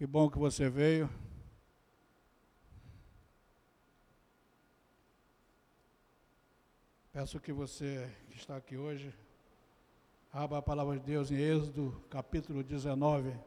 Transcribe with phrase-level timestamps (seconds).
[0.00, 1.10] Que bom que você veio.
[7.12, 9.14] Peço que você que está aqui hoje
[10.32, 13.38] abra a palavra de Deus em Êxodo, capítulo 19.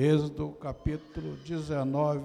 [0.00, 2.22] Êxodo capítulo 19.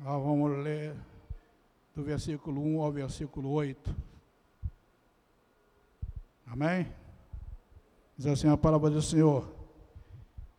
[0.00, 0.96] Nós vamos ler
[1.94, 3.94] do versículo 1 ao versículo 8.
[6.48, 6.92] Amém?
[8.16, 9.48] Diz assim a palavra do Senhor,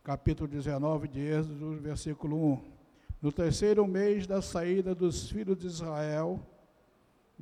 [0.02, 2.72] capítulo 19 de Êxodo, versículo 1.
[3.20, 6.40] No terceiro mês da saída dos filhos de Israel,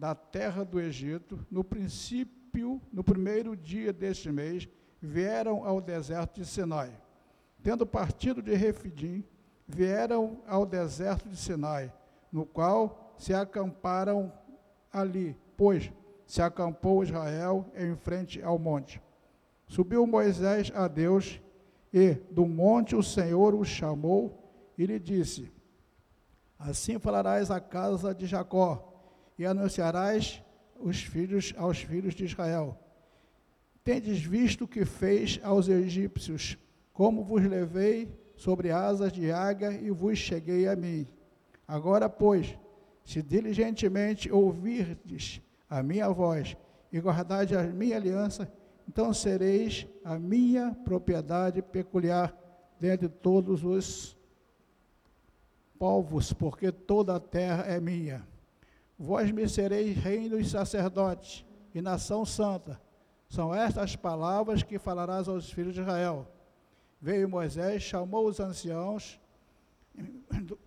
[0.00, 4.66] da terra do Egito, no princípio, no primeiro dia deste mês,
[4.98, 6.90] vieram ao deserto de Sinai.
[7.62, 9.22] Tendo partido de Refidim,
[9.68, 11.92] vieram ao deserto de Sinai,
[12.32, 14.32] no qual se acamparam
[14.90, 15.92] ali, pois
[16.26, 19.02] se acampou Israel em frente ao monte.
[19.66, 21.42] Subiu Moisés a Deus
[21.92, 25.52] e do monte o Senhor o chamou e lhe disse:
[26.58, 28.89] Assim falarás à casa de Jacó
[29.40, 30.42] e anunciarás
[30.78, 32.78] os filhos aos filhos de Israel.
[33.82, 36.58] Tendes visto o que fez aos egípcios,
[36.92, 41.06] como vos levei sobre asas de águia e vos cheguei a mim.
[41.66, 42.54] Agora, pois,
[43.02, 46.54] se diligentemente ouvirdes a minha voz
[46.92, 48.46] e guardardes a minha aliança,
[48.86, 52.36] então sereis a minha propriedade peculiar
[52.78, 54.14] dentre todos os
[55.78, 58.28] povos, porque toda a terra é minha.
[59.02, 62.78] Vós me sereis reino e sacerdote e nação santa.
[63.30, 66.28] São estas palavras que falarás aos filhos de Israel.
[67.00, 69.18] Veio Moisés, chamou os anciãos
[70.42, 70.58] do,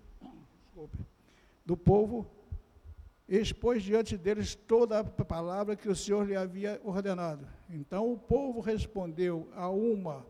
[1.64, 2.26] do povo,
[3.30, 7.48] e expôs diante deles toda a palavra que o Senhor lhe havia ordenado.
[7.70, 10.26] Então o povo respondeu a uma: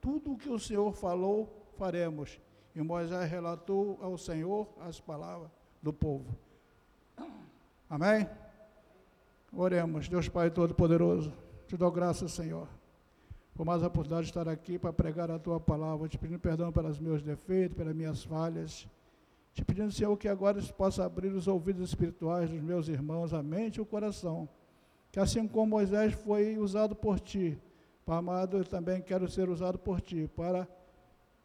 [0.00, 2.40] Tudo o que o Senhor falou, faremos.
[2.72, 5.50] E Moisés relatou ao Senhor as palavras
[5.82, 6.38] do povo.
[7.90, 8.28] Amém?
[9.50, 11.32] Oremos, Deus Pai Todo-Poderoso,
[11.66, 12.68] te dou graças, Senhor,
[13.54, 16.70] por mais a oportunidade de estar aqui para pregar a tua palavra, te pedindo perdão
[16.70, 18.86] pelos meus defeitos, pelas minhas falhas,
[19.54, 23.76] te pedindo, Senhor, que agora possa abrir os ouvidos espirituais dos meus irmãos, a mente
[23.76, 24.46] e o coração,
[25.10, 27.58] que assim como Moisés foi usado por ti,
[28.04, 30.68] Pai amado, eu também quero ser usado por ti, para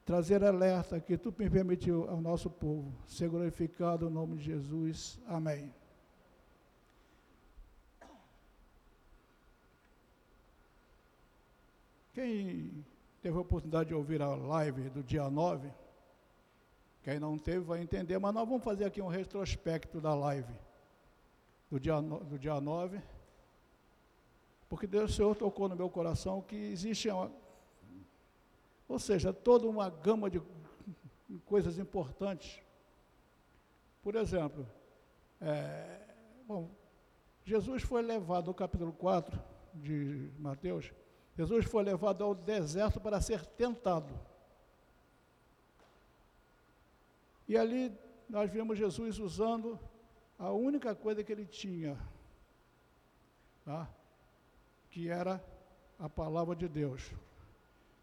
[0.05, 2.91] trazer alerta que tu me permitiu ao nosso povo.
[3.05, 5.19] Ser glorificado no nome de Jesus.
[5.25, 5.73] Amém.
[12.13, 12.85] Quem
[13.21, 15.71] teve a oportunidade de ouvir a live do dia 9,
[17.01, 20.53] quem não teve vai entender, mas nós vamos fazer aqui um retrospecto da live
[21.71, 23.01] do dia, do dia 9,
[24.69, 27.31] porque Deus, o Senhor tocou no meu coração que existe uma,
[28.87, 30.39] ou seja, toda uma gama de
[31.45, 32.61] coisas importantes.
[34.03, 34.67] Por exemplo,
[35.41, 35.99] é,
[36.47, 36.69] bom,
[37.43, 39.41] Jesus foi levado no capítulo 4
[39.73, 40.91] de Mateus,
[41.37, 44.13] Jesus foi levado ao deserto para ser tentado.
[47.47, 47.91] E ali
[48.29, 49.79] nós vimos Jesus usando
[50.37, 51.97] a única coisa que ele tinha,
[53.65, 53.89] tá?
[54.89, 55.43] que era
[55.99, 57.11] a palavra de Deus.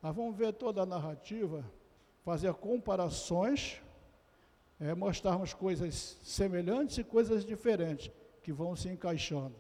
[0.03, 1.65] Nós vamos ver toda a narrativa,
[2.25, 3.81] fazer comparações,
[4.81, 8.11] é, mostrarmos coisas semelhantes e coisas diferentes
[8.43, 9.55] que vão se encaixando.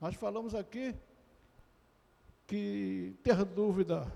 [0.00, 0.94] Nós falamos aqui
[2.48, 4.10] que ter dúvida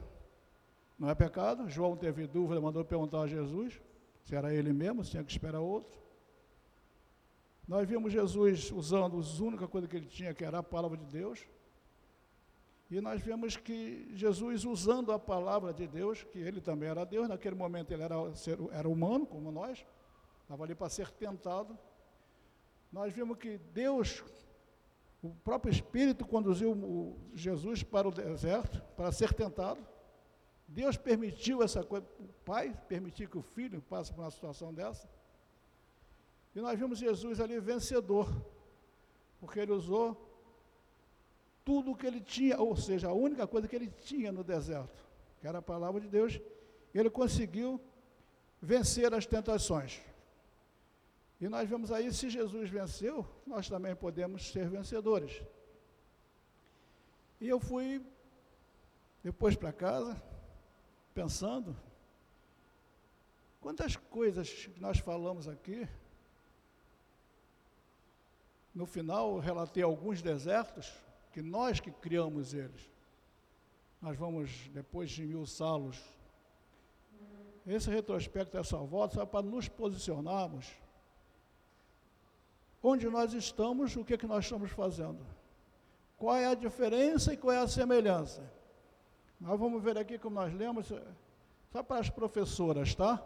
[0.98, 1.68] não é pecado.
[1.68, 3.80] João teve dúvida, mandou perguntar a Jesus
[4.24, 6.00] se era ele mesmo, se tinha que esperar outro.
[7.68, 11.04] Nós vimos Jesus usando a única coisa que ele tinha, que era a palavra de
[11.06, 11.46] Deus.
[12.90, 17.28] E nós vemos que Jesus usando a palavra de Deus, que ele também era Deus,
[17.28, 18.16] naquele momento ele era,
[18.72, 19.84] era humano, como nós,
[20.42, 21.78] estava ali para ser tentado.
[22.90, 24.22] Nós vimos que Deus
[25.22, 29.80] o próprio Espírito conduziu Jesus para o deserto para ser tentado.
[30.66, 35.08] Deus permitiu essa coisa, o Pai permitiu que o Filho passe por uma situação dessa.
[36.54, 38.28] E nós vimos Jesus ali vencedor,
[39.38, 40.28] porque ele usou
[41.64, 45.06] tudo o que ele tinha, ou seja, a única coisa que ele tinha no deserto,
[45.40, 46.40] que era a palavra de Deus,
[46.92, 47.80] ele conseguiu
[48.60, 50.00] vencer as tentações.
[51.42, 55.42] E nós vemos aí, se Jesus venceu, nós também podemos ser vencedores.
[57.40, 58.00] E eu fui
[59.24, 60.22] depois para casa,
[61.12, 61.76] pensando,
[63.60, 65.88] quantas coisas nós falamos aqui,
[68.72, 70.94] no final relatei alguns desertos,
[71.32, 72.88] que nós que criamos eles.
[74.00, 76.00] Nós vamos depois de mil salos.
[77.66, 80.80] Esse retrospecto, essa volta, só para nos posicionarmos
[82.82, 85.24] onde nós estamos, o que, é que nós estamos fazendo.
[86.16, 88.50] Qual é a diferença e qual é a semelhança?
[89.40, 90.92] Nós vamos ver aqui como nós lemos,
[91.70, 93.24] só para as professoras, tá?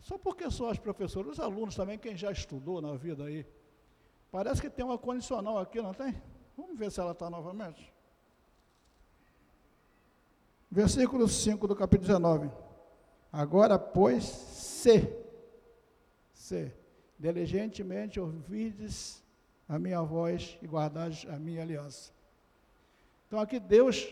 [0.00, 3.46] Só porque são as professoras, os alunos também, quem já estudou na vida aí.
[4.30, 6.20] Parece que tem uma condicional aqui, não tem?
[6.56, 7.92] Vamos ver se ela está novamente.
[10.70, 12.50] Versículo 5 do capítulo 19.
[13.32, 15.08] Agora, pois, se,
[16.32, 16.72] se,
[17.18, 19.22] diligentemente ouvides
[19.68, 22.12] a minha voz e guardares a minha aliança.
[23.26, 24.08] Então aqui Deus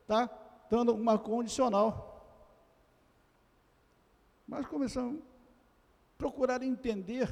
[0.00, 0.28] está
[0.70, 2.06] dando uma condicional.
[4.46, 5.22] Mas começamos a
[6.16, 7.28] procurar entender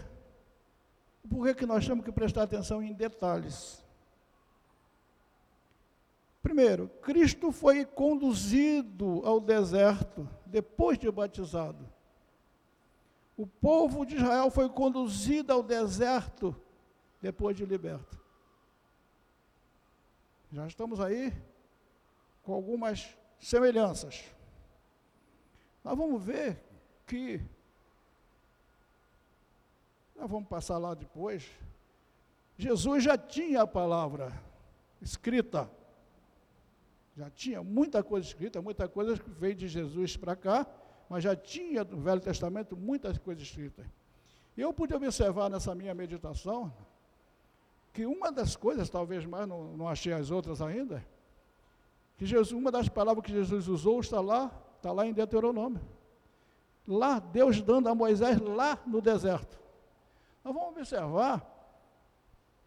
[1.29, 3.83] por que, que nós temos que prestar atenção em detalhes.
[6.43, 11.96] Primeiro, Cristo foi conduzido ao deserto depois de batizado.
[13.37, 16.57] O povo de Israel foi conduzido ao deserto
[17.21, 18.19] depois de liberto.
[20.53, 21.33] Já estamos aí
[22.43, 24.25] com algumas semelhanças.
[25.85, 26.63] Nós vamos ver
[27.07, 27.41] que
[30.15, 31.51] nós vamos passar lá depois.
[32.57, 34.33] Jesus já tinha a palavra
[35.01, 35.71] escrita.
[37.17, 40.67] Já tinha muita coisa escrita, muita coisa que veio de Jesus para cá,
[41.09, 43.87] mas já tinha no Velho Testamento muitas coisas escritas.
[44.57, 46.73] E eu pude observar nessa minha meditação
[47.93, 51.05] que uma das coisas, talvez mais, não, não achei as outras ainda,
[52.17, 55.81] que Jesus, uma das palavras que Jesus usou está lá, está lá em Deuteronômio.
[56.87, 59.59] Lá, Deus dando a Moisés lá no deserto.
[60.45, 61.45] Nós vamos observar,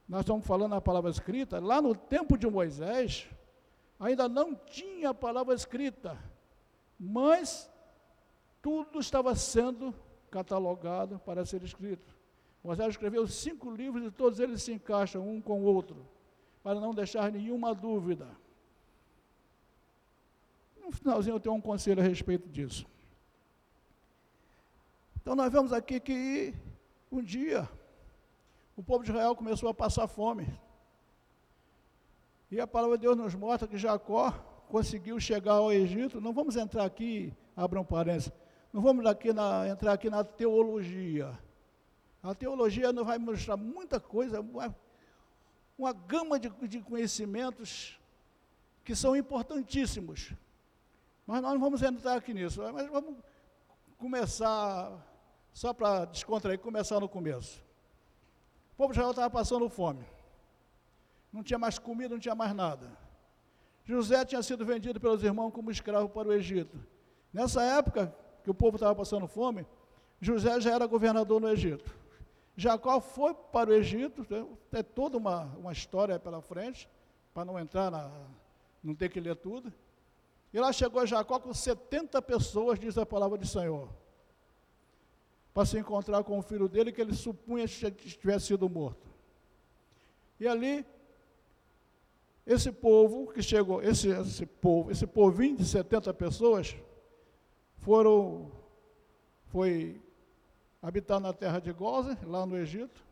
[0.07, 3.27] nós estamos falando a palavra escrita, lá no tempo de Moisés,
[3.99, 6.17] ainda não tinha a palavra escrita,
[6.99, 7.69] mas
[8.61, 9.93] tudo estava sendo
[10.29, 12.15] catalogado para ser escrito.
[12.63, 16.05] Moisés escreveu cinco livros e todos eles se encaixam um com o outro,
[16.61, 18.27] para não deixar nenhuma dúvida.
[20.81, 22.85] No finalzinho eu tenho um conselho a respeito disso.
[25.21, 26.53] Então nós vemos aqui que
[27.11, 27.69] um dia
[28.75, 30.47] o povo de Israel começou a passar fome.
[32.49, 34.31] E a palavra de Deus nos mostra que Jacó
[34.69, 36.21] conseguiu chegar ao Egito.
[36.21, 38.31] Não vamos entrar aqui, abram parênteses,
[38.71, 41.37] não vamos aqui na, entrar aqui na teologia.
[42.21, 44.75] A teologia nos vai mostrar muita coisa, uma,
[45.77, 47.99] uma gama de, de conhecimentos
[48.83, 50.33] que são importantíssimos.
[51.25, 52.61] Mas nós não vamos entrar aqui nisso.
[52.73, 53.15] Mas vamos
[53.97, 54.91] começar,
[55.53, 57.63] só para descontrair, começar no começo.
[58.73, 60.05] O povo de Israel estava passando fome.
[61.31, 62.89] Não tinha mais comida, não tinha mais nada.
[63.83, 66.79] José tinha sido vendido pelos irmãos como escravo para o Egito.
[67.33, 68.13] Nessa época
[68.43, 69.65] que o povo estava passando fome,
[70.21, 71.97] José já era governador no Egito.
[72.55, 74.25] Jacó foi para o Egito,
[74.69, 76.89] tem toda uma, uma história pela frente,
[77.33, 78.11] para não entrar na.
[78.83, 79.71] não ter que ler tudo.
[80.51, 83.87] E lá chegou Jacó com 70 pessoas, diz a palavra do Senhor,
[85.53, 89.07] para se encontrar com o filho dele, que ele supunha que tivesse sido morto.
[90.39, 90.85] E ali
[92.49, 96.75] esse povo que chegou, esse, esse povo, esse povinho de 70 pessoas,
[97.81, 98.51] foram,
[99.47, 100.01] foi
[100.81, 103.03] habitar na terra de Gozen, lá no Egito,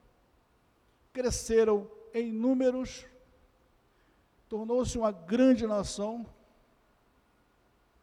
[1.11, 3.05] cresceram em números,
[4.47, 6.25] tornou-se uma grande nação,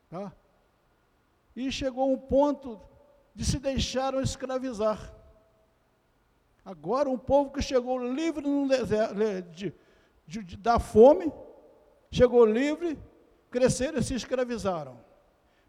[0.09, 0.33] tá?
[1.55, 2.81] e chegou um ponto
[3.35, 5.13] de se deixaram escravizar.
[6.65, 9.15] Agora, um povo que chegou livre deserto,
[9.51, 9.73] de,
[10.27, 11.31] de, de, da fome,
[12.11, 12.99] chegou livre,
[13.51, 15.04] cresceram e se escravizaram.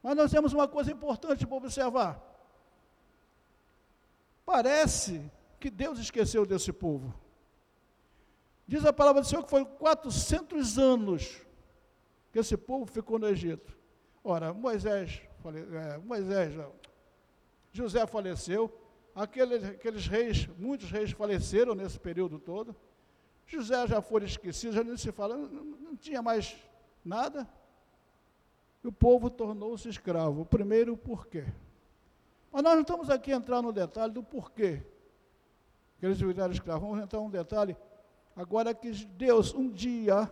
[0.05, 2.21] Mas nós temos uma coisa importante para observar.
[4.45, 7.11] Parece que Deus esqueceu desse povo.
[8.67, 11.41] Diz a palavra do Senhor que foi 400 anos
[12.31, 13.75] que esse povo ficou no Egito.
[14.23, 15.23] Ora, Moisés,
[15.73, 16.53] é, Moisés,
[17.71, 18.71] José faleceu,
[19.15, 22.75] aqueles, aqueles reis, muitos reis faleceram nesse período todo.
[23.47, 26.55] José já foi esquecido, já nem se fala, não, não tinha mais
[27.03, 27.49] nada.
[28.85, 30.41] O povo tornou-se escravo.
[30.41, 31.45] O primeiro, por quê?
[32.51, 34.83] Mas nós não estamos aqui a entrar no detalhe do porquê
[35.97, 36.87] que eles viraram escravos.
[36.87, 37.75] Vamos entrar no detalhe
[38.35, 40.29] agora que Deus, um dia,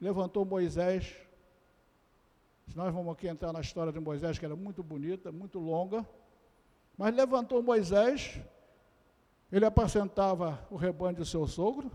[0.00, 1.14] levantou Moisés.
[2.74, 6.06] Nós vamos aqui entrar na história de Moisés, que era muito bonita, muito longa.
[6.96, 8.40] Mas levantou Moisés,
[9.50, 11.90] ele apacentava o rebanho de seu sogro,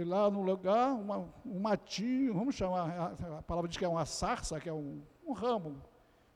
[0.00, 3.88] e lá no lugar, uma, um matinho, vamos chamar, a, a palavra diz que é
[3.88, 5.82] uma sarça, que é um, um ramo,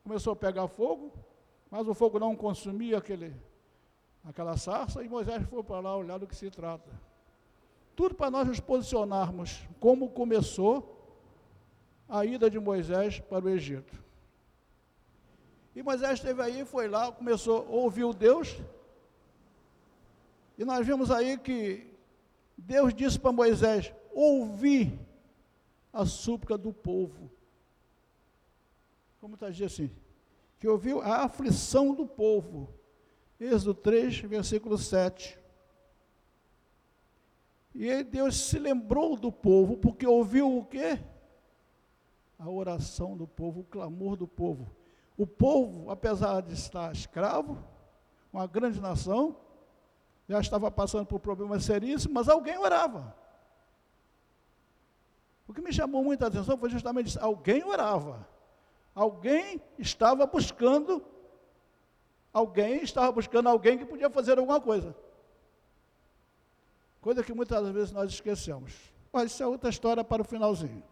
[0.03, 1.13] começou a pegar fogo,
[1.71, 3.35] mas o fogo não consumia aquele,
[4.25, 6.91] aquela sarça, e Moisés foi para lá olhar do que se trata.
[7.95, 10.99] Tudo para nós nos posicionarmos como começou
[12.09, 14.03] a ida de Moisés para o Egito.
[15.75, 18.61] E Moisés esteve aí, foi lá, começou, ouviu Deus,
[20.59, 21.92] e nós vimos aí que
[22.65, 24.99] Deus disse para Moisés: ouvi
[25.93, 27.31] a súplica do povo.
[29.21, 29.91] Como está dizendo assim?
[30.59, 32.73] Que ouviu a aflição do povo.
[33.39, 35.39] Êxodo 3, versículo 7.
[37.75, 41.01] E Deus se lembrou do povo, porque ouviu o quê?
[42.39, 44.71] A oração do povo, o clamor do povo.
[45.17, 47.59] O povo, apesar de estar escravo,
[48.33, 49.37] uma grande nação,
[50.29, 53.15] já estava passando por problemas seríssimos, mas alguém orava.
[55.47, 58.27] O que me chamou muita atenção foi justamente isso: alguém orava.
[58.95, 61.03] Alguém estava buscando,
[62.33, 64.95] alguém estava buscando alguém que podia fazer alguma coisa.
[67.01, 68.75] Coisa que muitas vezes nós esquecemos.
[69.13, 70.83] Mas isso é outra história para o finalzinho.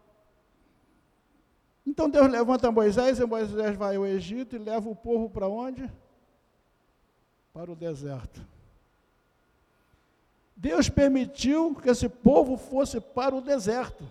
[1.87, 5.91] Então Deus levanta Moisés, e Moisés vai ao Egito e leva o povo para onde?
[7.53, 8.47] Para o deserto.
[10.61, 14.07] Deus permitiu que esse povo fosse para o deserto.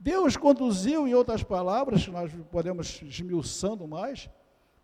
[0.00, 4.28] Deus conduziu, em outras palavras, nós podemos esmiuçando mais,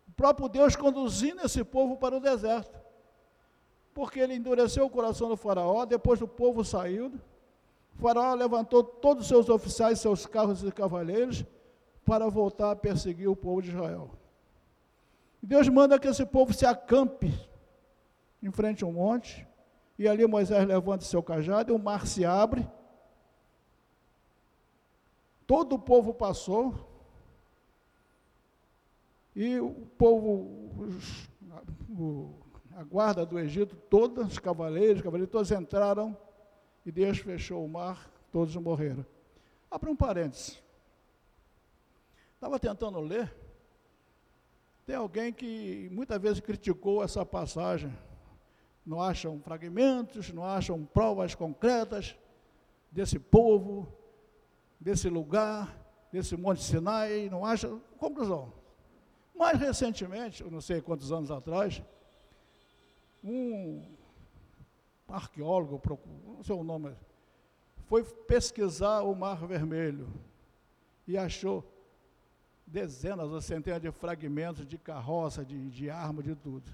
[0.07, 2.79] o próprio Deus conduzindo esse povo para o deserto.
[3.93, 7.07] Porque ele endureceu o coração do faraó, depois o povo saiu,
[7.93, 11.43] o faraó levantou todos os seus oficiais, seus carros e cavaleiros,
[12.05, 14.09] para voltar a perseguir o povo de Israel.
[15.43, 17.37] Deus manda que esse povo se acampe
[18.41, 19.45] em frente a um monte,
[19.97, 22.67] e ali Moisés levanta seu cajado e o mar se abre.
[25.47, 26.75] Todo o povo passou.
[29.35, 31.29] E o povo, os,
[31.89, 32.33] o,
[32.75, 36.15] a guarda do Egito, todos os cavaleiros, os cavaleiros, todos entraram
[36.85, 39.05] e Deus fechou o mar, todos morreram.
[39.69, 40.61] Abre um parênteses.
[42.35, 43.33] Estava tentando ler.
[44.85, 47.91] Tem alguém que muitas vezes criticou essa passagem
[48.87, 52.15] não acham fragmentos, não acham provas concretas
[52.89, 53.91] desse povo,
[54.79, 55.77] desse lugar,
[56.09, 57.81] desse Monte Sinai, não acham.
[57.97, 58.53] Conclusão.
[59.35, 61.83] Mais recentemente, eu não sei quantos anos atrás,
[63.21, 63.83] um
[65.05, 65.81] arqueólogo,
[66.25, 66.95] não sei o nome,
[67.87, 70.07] foi pesquisar o Mar Vermelho
[71.05, 71.61] e achou
[72.65, 76.73] dezenas ou centenas de fragmentos de carroça, de, de arma, de tudo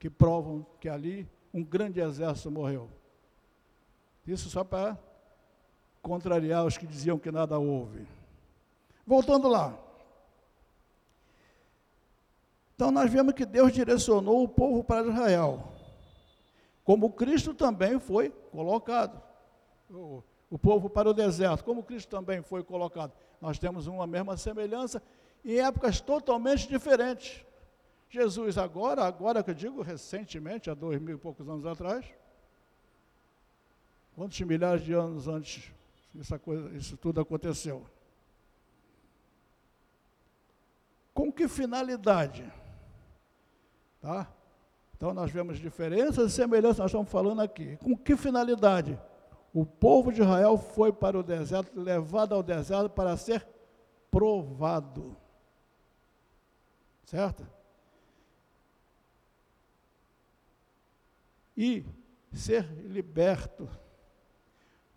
[0.00, 2.88] que provam que ali um grande exército morreu.
[4.26, 4.98] Isso só para
[6.00, 8.06] contrariar os que diziam que nada houve.
[9.06, 9.78] Voltando lá.
[12.74, 15.70] Então nós vemos que Deus direcionou o povo para Israel,
[16.82, 19.20] como Cristo também foi colocado.
[19.90, 23.12] O, o povo para o deserto, como Cristo também foi colocado.
[23.38, 25.02] Nós temos uma mesma semelhança
[25.44, 27.44] em épocas totalmente diferentes.
[28.10, 32.04] Jesus agora, agora que eu digo recentemente, há dois mil e poucos anos atrás,
[34.16, 35.72] quantos milhares de anos antes
[36.18, 37.86] essa coisa, isso tudo aconteceu?
[41.14, 42.52] Com que finalidade?
[44.00, 44.26] Tá?
[44.96, 47.76] Então nós vemos diferenças e semelhanças, nós estamos falando aqui.
[47.76, 48.98] Com que finalidade?
[49.54, 53.46] O povo de Israel foi para o deserto, levado ao deserto para ser
[54.10, 55.16] provado.
[57.04, 57.59] Certo?
[61.60, 61.84] E
[62.32, 63.68] ser liberto.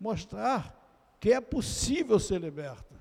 [0.00, 0.74] Mostrar
[1.20, 2.94] que é possível ser liberto.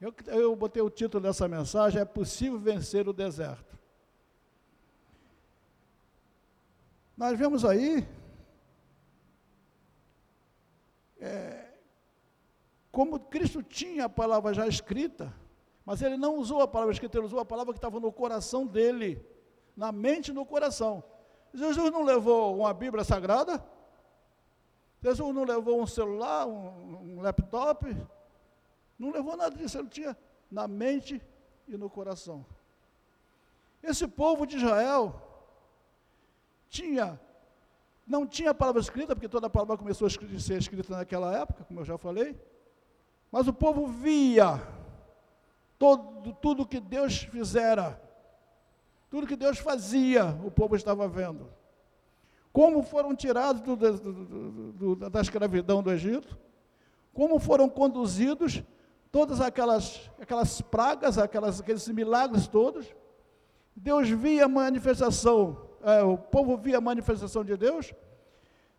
[0.00, 3.76] Eu, eu botei o título dessa mensagem: É possível vencer o deserto.
[7.16, 8.06] Nós vemos aí
[11.18, 11.68] é,
[12.92, 15.34] como Cristo tinha a palavra já escrita,
[15.84, 18.64] mas ele não usou a palavra escrita, ele usou a palavra que estava no coração
[18.64, 19.24] dele,
[19.76, 21.02] na mente e no coração.
[21.54, 23.62] Jesus não levou uma Bíblia sagrada?
[25.02, 27.94] Jesus não levou um celular, um, um laptop?
[28.98, 30.16] Não levou nada disso, ele tinha
[30.50, 31.20] na mente
[31.66, 32.46] e no coração.
[33.82, 35.20] Esse povo de Israel
[36.68, 37.20] tinha
[38.06, 41.80] Não tinha palavra escrita, porque toda a palavra começou a ser escrita naquela época, como
[41.80, 42.40] eu já falei.
[43.30, 44.60] Mas o povo via
[45.78, 48.00] todo, tudo que Deus fizera,
[49.12, 51.46] tudo que Deus fazia, o povo estava vendo.
[52.50, 56.38] Como foram tirados do, do, do, da escravidão do Egito,
[57.12, 58.62] como foram conduzidos
[59.10, 62.86] todas aquelas, aquelas pragas, aquelas, aqueles milagres todos.
[63.76, 67.92] Deus via a manifestação, é, o povo via a manifestação de Deus,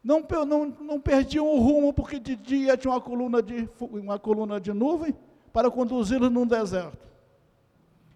[0.03, 4.59] não, não, não perdiam o rumo, porque de dia tinha uma coluna de, uma coluna
[4.59, 5.15] de nuvem
[5.53, 7.07] para conduzi-los num deserto.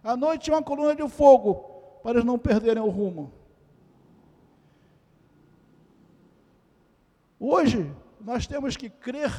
[0.04, 1.77] À noite tinha uma coluna de fogo,
[2.08, 3.34] para eles não perderem o rumo.
[7.38, 9.30] Hoje, nós temos que crer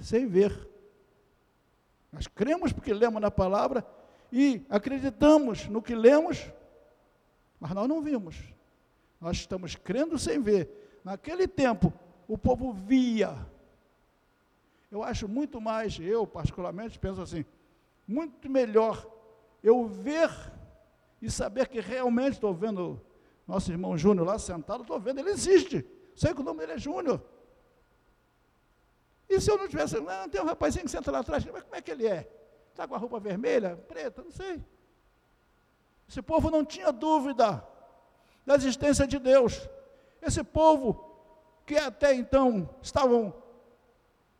[0.00, 0.70] sem ver.
[2.10, 3.86] Nós cremos porque lemos na palavra
[4.32, 6.50] e acreditamos no que lemos,
[7.60, 8.42] mas nós não vimos.
[9.20, 10.98] Nós estamos crendo sem ver.
[11.04, 11.92] Naquele tempo,
[12.26, 13.36] o povo via.
[14.90, 17.44] Eu acho muito mais, eu particularmente penso assim,
[18.08, 19.06] muito melhor
[19.62, 20.30] eu ver
[21.22, 23.00] e saber que realmente estou vendo
[23.46, 25.86] nosso irmão Júnior lá sentado, estou vendo, ele existe.
[26.16, 27.22] Sei que o nome dele é Júnior.
[29.28, 31.76] E se eu não tivesse, não, tem um rapazinho que senta lá atrás, mas como
[31.76, 32.28] é que ele é?
[32.70, 34.62] Está com a roupa vermelha, preta, não sei.
[36.08, 37.66] Esse povo não tinha dúvida
[38.44, 39.68] da existência de Deus.
[40.20, 41.08] Esse povo
[41.64, 43.32] que até então estavam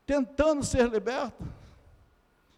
[0.04, 1.44] tentando ser liberto,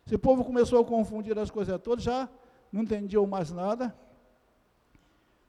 [0.06, 2.28] esse povo começou a confundir as coisas todas, já
[2.72, 3.94] não entendiam mais nada.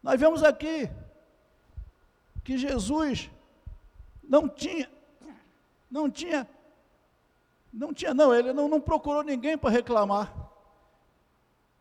[0.05, 0.89] Nós vemos aqui
[2.45, 3.29] que Jesus
[4.23, 4.89] não tinha,
[5.89, 6.47] não tinha
[7.75, 10.33] não tinha, não, ele não, não procurou ninguém para reclamar.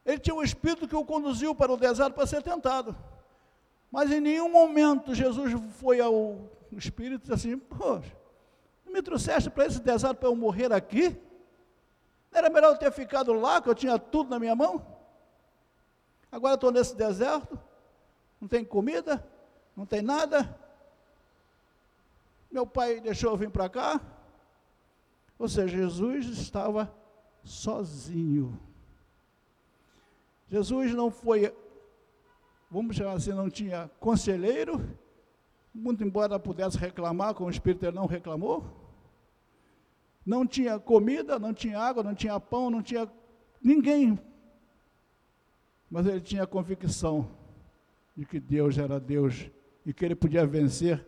[0.04, 2.96] Ele tinha um espírito que o conduziu para o deserto para ser tentado.
[3.92, 8.12] Mas em nenhum momento Jesus foi ao espírito e disse assim: Poxa,
[8.84, 11.10] me trouxeste para esse deserto para eu morrer aqui?
[12.32, 14.84] Não era melhor eu ter ficado lá, que eu tinha tudo na minha mão?
[16.30, 17.56] Agora estou nesse deserto,
[18.44, 19.26] não tem comida,
[19.74, 20.54] não tem nada.
[22.50, 23.98] Meu pai deixou eu vir para cá,
[25.38, 26.94] ou seja, Jesus estava
[27.42, 28.60] sozinho.
[30.50, 31.54] Jesus não foi,
[32.70, 34.78] vamos chamar assim, não tinha conselheiro,
[35.74, 38.62] muito embora pudesse reclamar, com o Espírito ele não reclamou.
[40.24, 43.10] Não tinha comida, não tinha água, não tinha pão, não tinha
[43.62, 44.18] ninguém.
[45.90, 47.42] Mas ele tinha convicção
[48.16, 49.50] de que Deus era Deus
[49.84, 51.04] e que ele podia vencer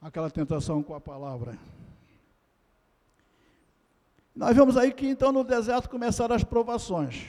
[0.00, 1.58] aquela tentação com a palavra.
[4.34, 7.28] Nós vemos aí que então no deserto começaram as provações.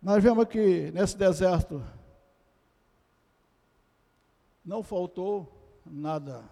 [0.00, 1.82] Nós vemos que nesse deserto
[4.64, 6.44] não faltou nada.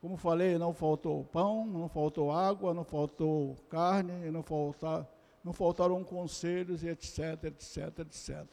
[0.00, 5.06] Como falei, não faltou pão, não faltou água, não faltou carne, não, falta,
[5.42, 8.46] não faltaram conselhos e etc, etc, etc.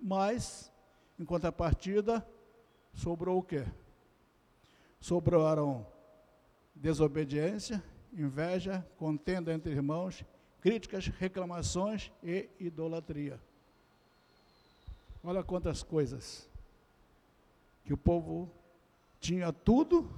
[0.00, 0.72] Mas,
[1.18, 2.26] em contrapartida,
[2.94, 3.66] sobrou o quê?
[5.00, 5.86] Sobraram
[6.74, 10.24] desobediência, inveja, contenda entre irmãos,
[10.60, 13.40] críticas, reclamações e idolatria.
[15.22, 16.48] Olha quantas coisas
[17.84, 18.50] que o povo
[19.18, 20.08] tinha tudo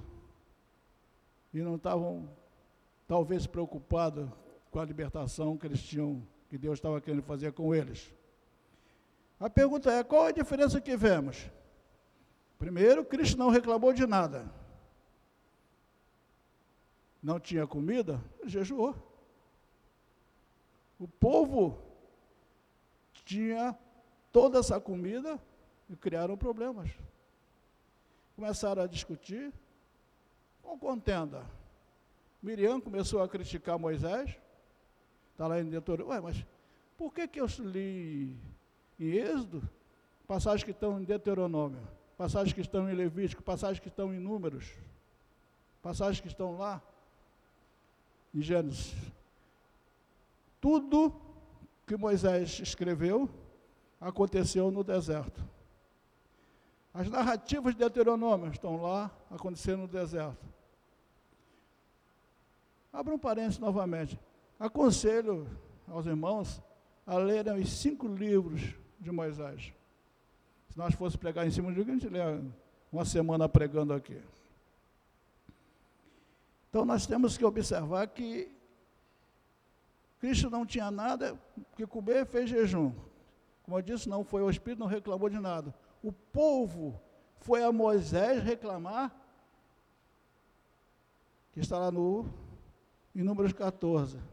[1.53, 2.29] e não estavam
[3.07, 4.29] talvez preocupados
[4.73, 8.13] com a libertação que eles tinham, que Deus estava querendo fazer com eles.
[9.39, 11.49] A pergunta é: qual a diferença que vemos?
[12.59, 14.51] Primeiro, Cristo não reclamou de nada
[17.23, 18.93] não tinha comida, jejuou.
[20.99, 21.81] O povo
[23.23, 23.77] tinha
[24.31, 25.39] toda essa comida
[25.89, 26.91] e criaram problemas.
[28.35, 29.53] Começaram a discutir
[30.61, 31.45] com contenda.
[32.41, 34.37] Miriam começou a criticar Moisés.
[35.33, 36.13] Está lá em Deuteronômio.
[36.13, 36.45] Ué, mas
[36.97, 38.35] por que, que eu li
[38.99, 39.67] em Êxodo
[40.25, 41.85] passagens que estão em Deuteronômio,
[42.17, 44.71] passagens que estão em Levítico, passagens que estão em Números,
[45.81, 46.81] passagens que estão lá?
[48.33, 48.93] em Gênesis.
[50.59, 51.13] Tudo
[51.85, 53.29] que Moisés escreveu
[54.01, 55.43] aconteceu no deserto.
[56.93, 60.45] As narrativas de Deuteronômio estão lá, acontecendo no deserto.
[62.91, 64.19] Abra um parênteses novamente.
[64.63, 65.45] Aconselho
[65.89, 66.63] aos irmãos
[67.05, 69.73] a lerem os cinco livros de Moisés.
[70.69, 72.19] Se nós fosse pregar em cima de um, a gente lê
[72.89, 74.21] uma semana pregando aqui.
[76.69, 78.49] Então nós temos que observar que
[80.21, 81.37] Cristo não tinha nada
[81.75, 82.93] que comer, fez jejum.
[83.63, 85.75] Como eu disse, não foi o Espírito, não reclamou de nada.
[86.01, 86.97] o povo
[87.35, 89.13] foi a Moisés reclamar,
[91.51, 92.25] que está lá no,
[93.13, 94.31] em Números 14.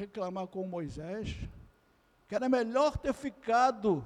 [0.00, 1.36] Reclamar com Moisés,
[2.26, 4.02] que era melhor ter ficado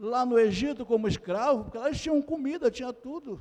[0.00, 3.40] lá no Egito como escravo, porque lá eles tinham comida, tinha tudo.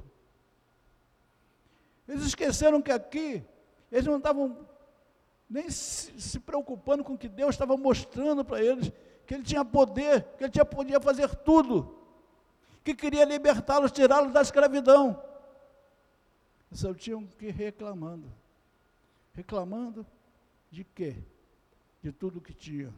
[2.07, 3.43] Eles esqueceram que aqui,
[3.91, 4.59] eles não estavam
[5.49, 8.91] nem se, se preocupando com o que Deus estava mostrando para eles,
[9.25, 11.97] que Ele tinha poder, que Ele tinha, podia fazer tudo,
[12.83, 15.19] que queria libertá-los, tirá-los da escravidão.
[16.71, 18.31] Só tinham que ir reclamando.
[19.33, 20.05] Reclamando
[20.69, 21.15] de quê?
[22.01, 22.93] De tudo que tinha.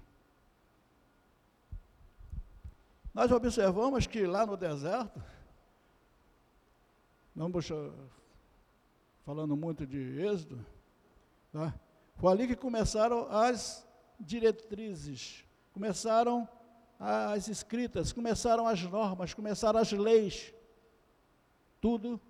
[3.13, 5.21] Nós observamos que lá no deserto,
[7.35, 7.51] não
[9.25, 10.65] falando muito de êxodo,
[11.51, 11.73] tá?
[12.15, 13.87] foi ali que começaram as
[14.19, 16.47] diretrizes, começaram
[16.99, 20.53] as escritas, começaram as normas, começaram as leis,
[21.81, 22.21] tudo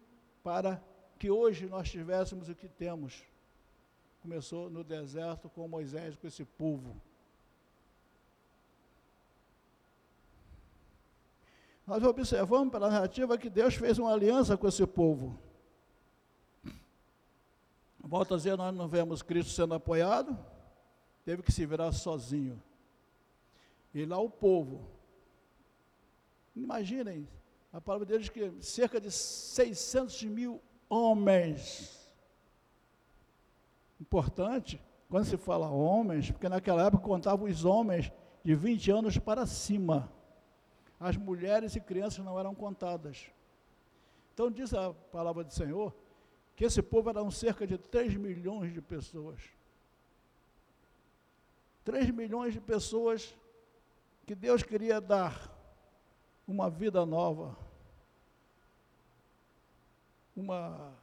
[0.43, 0.81] para
[1.19, 3.23] que hoje nós tivéssemos o que temos.
[4.21, 6.95] Começou no deserto com Moisés, com esse povo.
[11.87, 15.37] Nós observamos pela narrativa que Deus fez uma aliança com esse povo.
[17.99, 20.37] Volto a dizer, nós não vemos Cristo sendo apoiado,
[21.25, 22.61] teve que se virar sozinho.
[23.93, 24.87] E lá o povo.
[26.55, 27.27] Imaginem,
[27.73, 32.00] a palavra de Deus diz que cerca de 600 mil homens.
[34.01, 38.11] Importante, quando se fala homens, porque naquela época contavam os homens
[38.43, 40.11] de 20 anos para cima
[41.01, 43.25] as mulheres e crianças não eram contadas.
[44.33, 45.91] Então diz a palavra do Senhor
[46.55, 49.41] que esse povo era cerca de 3 milhões de pessoas.
[51.83, 53.35] 3 milhões de pessoas
[54.27, 55.51] que Deus queria dar
[56.47, 57.57] uma vida nova,
[60.35, 60.93] uma,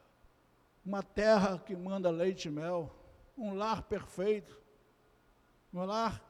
[0.89, 2.91] uma terra que manda leite e mel,
[3.37, 4.59] um lar perfeito,
[5.71, 6.25] um lar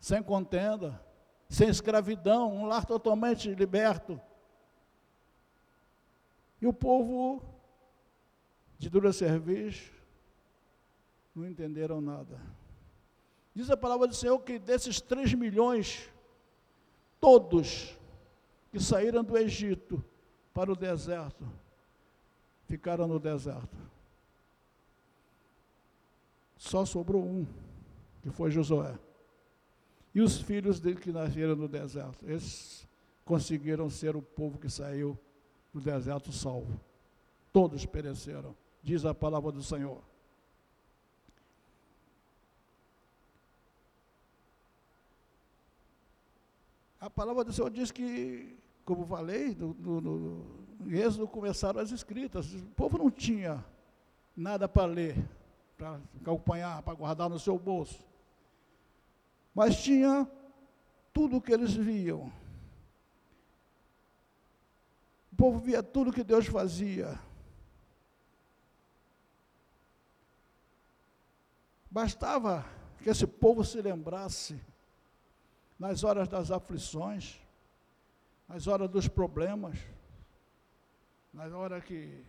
[0.00, 1.00] sem contenda,
[1.48, 4.20] sem escravidão, um lar totalmente liberto.
[6.60, 7.40] E o povo
[8.76, 9.92] de dura serviço
[11.32, 12.40] não entenderam nada.
[13.54, 16.10] Diz a palavra do Senhor que desses 3 milhões,
[17.20, 17.96] todos
[18.72, 20.04] que saíram do Egito
[20.52, 21.48] para o deserto,
[22.74, 23.76] ficaram no deserto.
[26.56, 27.46] Só sobrou um,
[28.20, 28.98] que foi Josué.
[30.12, 32.84] E os filhos dele que nasceram no deserto, esses
[33.24, 35.16] conseguiram ser o povo que saiu
[35.72, 36.80] do deserto salvo.
[37.52, 40.02] Todos pereceram, diz a palavra do Senhor.
[47.00, 52.52] A palavra do Senhor diz que, como falei, no, no, no Êxodo começaram as escritas.
[52.54, 53.64] O povo não tinha
[54.36, 55.16] nada para ler,
[55.76, 58.04] para acompanhar, para guardar no seu bolso
[59.54, 60.28] mas tinha
[61.12, 62.32] tudo o que eles viam.
[65.32, 67.18] O povo via tudo que Deus fazia.
[71.88, 72.66] Bastava
[72.98, 74.60] que esse povo se lembrasse
[75.78, 77.38] nas horas das aflições,
[78.48, 79.78] nas horas dos problemas,
[81.34, 82.24] nas horas que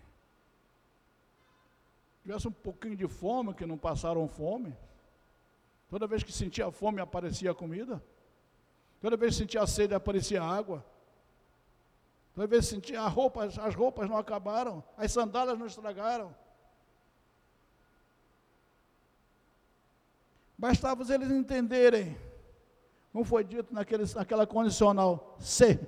[2.23, 4.75] tivesse um pouquinho de fome, que não passaram fome,
[5.89, 8.03] Toda vez que sentia fome, aparecia comida.
[8.99, 10.83] Toda vez que sentia sede, aparecia água.
[12.33, 16.35] Toda vez que sentia as roupas, as roupas não acabaram, as sandálias não estragaram.
[20.57, 22.17] Bastava eles entenderem,
[23.11, 25.79] como foi dito naquele, naquela condicional, se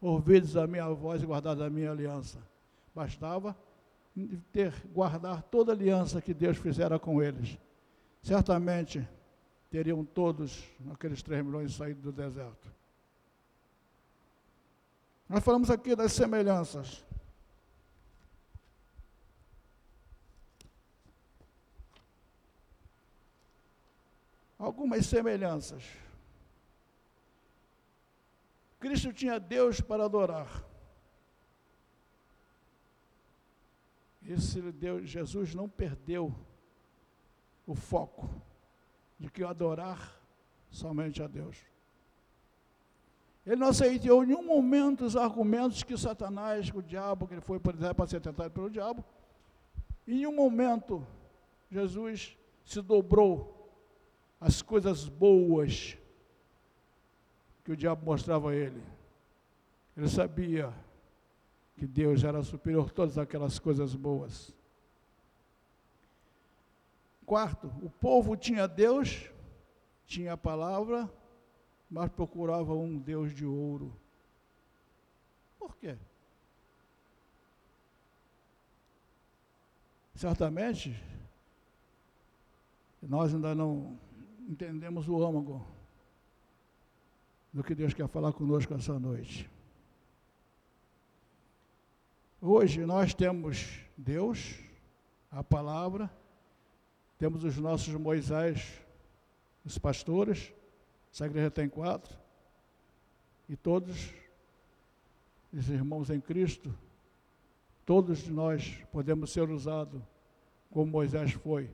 [0.00, 2.38] ouvidos a minha voz e guardados a minha aliança.
[2.94, 3.56] Bastava
[4.52, 7.58] ter, guardar toda a aliança que Deus fizera com eles
[8.26, 9.08] certamente
[9.70, 12.74] teriam todos, aqueles 3 milhões, saído do deserto.
[15.28, 17.04] Nós falamos aqui das semelhanças.
[24.58, 25.84] Algumas semelhanças.
[28.86, 30.64] Cristo tinha Deus para adorar.
[34.24, 36.32] Esse Deus, Jesus não perdeu
[37.66, 38.30] o foco
[39.18, 40.20] de que adorar
[40.70, 41.56] somente a Deus.
[43.44, 47.58] Ele não aceitou em nenhum momento os argumentos que Satanás, o diabo, que ele foi,
[47.58, 49.04] para ser tentado pelo diabo,
[50.06, 51.04] em nenhum momento
[51.68, 53.68] Jesus se dobrou
[54.40, 55.98] às coisas boas
[57.66, 58.80] que o diabo mostrava a ele.
[59.96, 60.72] Ele sabia
[61.74, 64.54] que Deus era superior a todas aquelas coisas boas.
[67.26, 69.28] Quarto, o povo tinha Deus,
[70.06, 71.12] tinha a palavra,
[71.90, 73.92] mas procurava um Deus de ouro.
[75.58, 75.96] Por quê?
[80.14, 81.02] Certamente,
[83.02, 83.98] nós ainda não
[84.48, 85.66] entendemos o âmago
[87.56, 89.50] do que Deus quer falar conosco essa noite.
[92.38, 94.60] Hoje nós temos Deus,
[95.30, 96.10] a palavra,
[97.18, 98.78] temos os nossos Moisés,
[99.64, 100.52] os pastores,
[101.10, 102.14] essa igreja tem quatro,
[103.48, 104.12] e todos
[105.50, 106.76] os irmãos em Cristo
[107.86, 110.02] Todos nós podemos ser usados
[110.72, 111.70] como Moisés foi,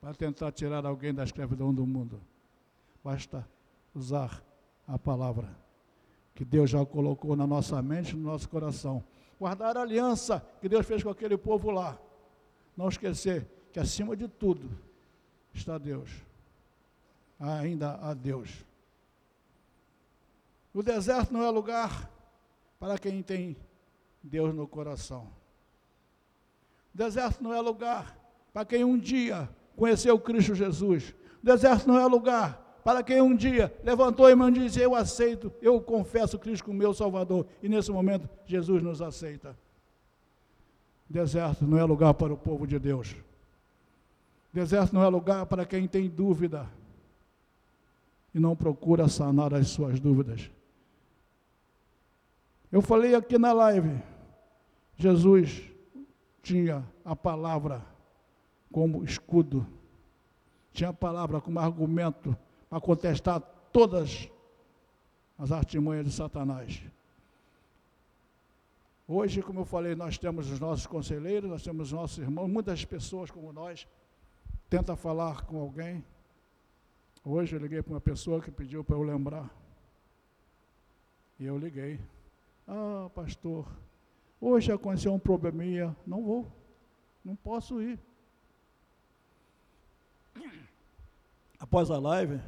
[0.00, 2.20] para tentar tirar alguém da escravidão do mundo.
[3.02, 3.48] Basta
[3.94, 4.44] usar
[4.86, 5.64] a palavra
[6.34, 9.04] que Deus já colocou na nossa mente, no nosso coração.
[9.38, 11.98] Guardar a aliança que Deus fez com aquele povo lá.
[12.76, 14.70] Não esquecer que acima de tudo
[15.52, 16.10] está Deus.
[17.38, 18.64] Ainda há Deus.
[20.72, 22.10] O deserto não é lugar
[22.80, 23.56] para quem tem
[24.22, 25.28] Deus no coração.
[26.92, 28.18] Deserto não é lugar
[28.52, 31.14] para quem um dia conheceu Cristo Jesus.
[31.42, 35.80] Deserto não é lugar para quem um dia levantou e me disse: Eu aceito, eu
[35.80, 37.46] confesso Cristo como meu Salvador.
[37.62, 39.56] E nesse momento, Jesus nos aceita.
[41.08, 43.16] Deserto não é lugar para o povo de Deus.
[44.52, 46.70] Deserto não é lugar para quem tem dúvida
[48.34, 50.50] e não procura sanar as suas dúvidas.
[52.70, 54.00] Eu falei aqui na live
[54.96, 55.62] Jesus
[56.42, 57.84] tinha a palavra
[58.70, 59.66] como escudo,
[60.72, 62.36] tinha a palavra como argumento
[62.74, 63.40] para contestar
[63.72, 64.28] todas
[65.38, 66.82] as artimanhas de Satanás.
[69.06, 72.84] Hoje, como eu falei, nós temos os nossos conselheiros, nós temos os nossos irmãos, muitas
[72.84, 73.86] pessoas como nós
[74.68, 76.04] tenta falar com alguém.
[77.24, 79.48] Hoje eu liguei para uma pessoa que pediu para eu lembrar.
[81.38, 82.00] E eu liguei.
[82.66, 83.68] Ah, pastor,
[84.40, 86.52] Hoje aconteceu um probleminha, não vou,
[87.24, 88.00] não posso ir.
[91.60, 92.40] Após a live,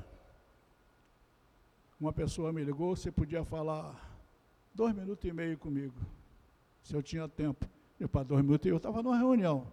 [1.98, 4.18] uma pessoa me ligou, você podia falar
[4.74, 5.94] dois minutos e meio comigo,
[6.82, 7.66] se eu tinha tempo.
[7.98, 9.66] Eu, para dois minutos, eu estava numa reunião.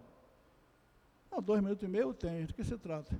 [1.30, 3.14] Não, dois minutos e meio eu tenho, do que se trata?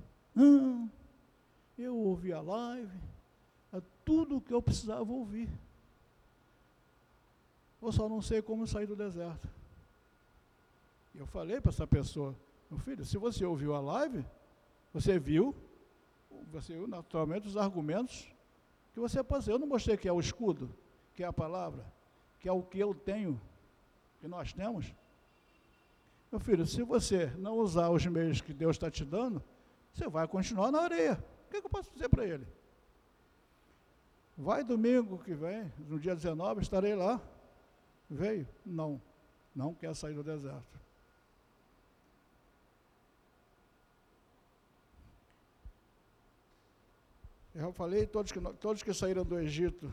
[1.77, 2.97] Eu ouvi a live,
[3.71, 5.49] é tudo o que eu precisava ouvir.
[7.81, 9.47] Eu só não sei como sair do deserto.
[11.13, 12.35] Eu falei para essa pessoa,
[12.69, 14.25] meu filho, se você ouviu a live,
[14.91, 15.55] você viu,
[16.51, 18.27] você viu naturalmente os argumentos
[18.95, 19.51] que você fazer.
[19.51, 20.73] Eu não mostrei que é o escudo,
[21.13, 21.85] que é a palavra,
[22.39, 23.39] que é o que eu tenho,
[24.21, 24.95] que nós temos.
[26.31, 29.43] Meu filho, se você não usar os meios que Deus está te dando,
[29.91, 31.21] você vai continuar na areia.
[31.45, 32.47] O que, que eu posso dizer para ele?
[34.37, 37.21] Vai domingo que vem, no dia 19, estarei lá.
[38.09, 38.47] Veio?
[38.65, 39.01] Não.
[39.53, 40.79] Não quer sair do deserto.
[47.55, 49.89] Eu falei, todos que, todos que saíram do Egito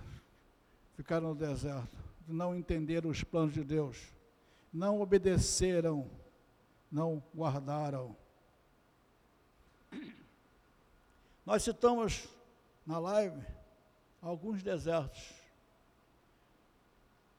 [0.96, 1.96] ficaram no deserto,
[2.26, 4.12] não entenderam os planos de Deus,
[4.72, 6.10] não obedeceram,
[6.90, 8.16] não guardaram.
[11.46, 12.28] Nós citamos
[12.84, 13.40] na live
[14.20, 15.32] alguns desertos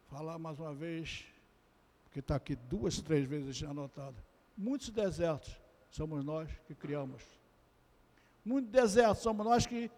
[0.07, 1.25] falar mais uma vez,
[2.05, 4.15] porque está aqui duas, três vezes anotado.
[4.57, 5.59] Muitos desertos
[5.89, 7.21] somos nós que criamos.
[8.45, 9.91] Muitos desertos somos nós que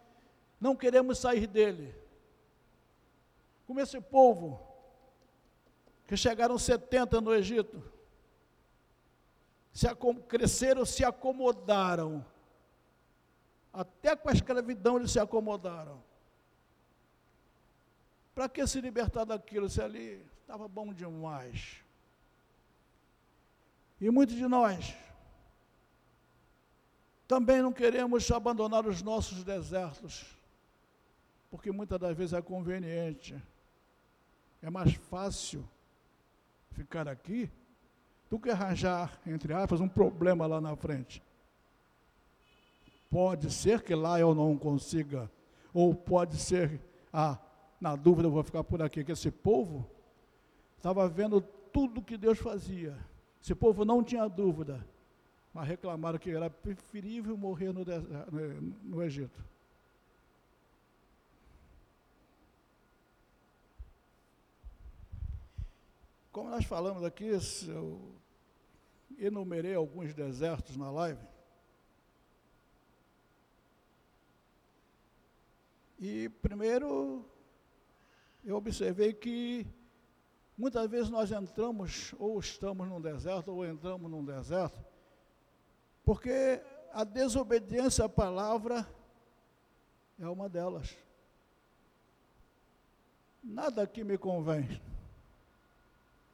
[0.59, 1.93] não queremos sair dele.
[3.67, 4.59] Como esse povo,
[6.07, 7.83] que chegaram 70 no Egito,
[9.73, 9.87] se
[10.27, 12.25] cresceram, se acomodaram.
[13.73, 16.01] Até com a escravidão eles se acomodaram.
[18.33, 21.83] Para que se libertar daquilo se ali estava bom demais?
[23.99, 24.95] E muitos de nós
[27.27, 30.25] também não queremos abandonar os nossos desertos,
[31.55, 33.33] porque muitas das vezes é conveniente,
[34.61, 35.65] é mais fácil
[36.71, 37.49] ficar aqui
[38.29, 41.23] do que arranjar, entre aspas, um problema lá na frente.
[43.09, 45.31] Pode ser que lá eu não consiga,
[45.73, 46.81] ou pode ser,
[47.13, 47.39] ah,
[47.79, 49.89] na dúvida eu vou ficar por aqui, que esse povo
[50.75, 52.97] estava vendo tudo que Deus fazia.
[53.41, 54.85] Esse povo não tinha dúvida,
[55.53, 59.54] mas reclamaram que era preferível morrer no, no, no Egito.
[66.35, 67.29] Como nós falamos aqui,
[67.65, 68.13] eu
[69.17, 71.25] enumerei alguns desertos na live.
[75.97, 77.25] E primeiro
[78.43, 79.65] eu observei que
[80.57, 84.83] muitas vezes nós entramos ou estamos num deserto ou entramos num deserto,
[86.03, 88.85] porque a desobediência à palavra
[90.19, 90.97] é uma delas.
[93.41, 94.67] Nada que me convém.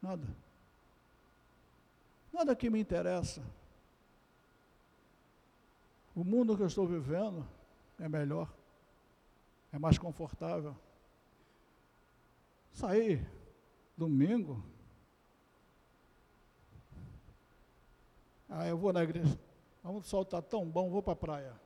[0.02, 0.26] Nada.
[2.32, 3.40] Nada que me interessa.
[6.14, 7.46] O mundo que eu estou vivendo
[7.98, 8.52] é melhor,
[9.72, 10.76] é mais confortável.
[12.72, 13.26] Sair
[13.96, 14.62] domingo.
[18.48, 19.38] Ah, eu vou na igreja.
[19.82, 21.60] Vamos soltar tá tão bom, vou para a praia.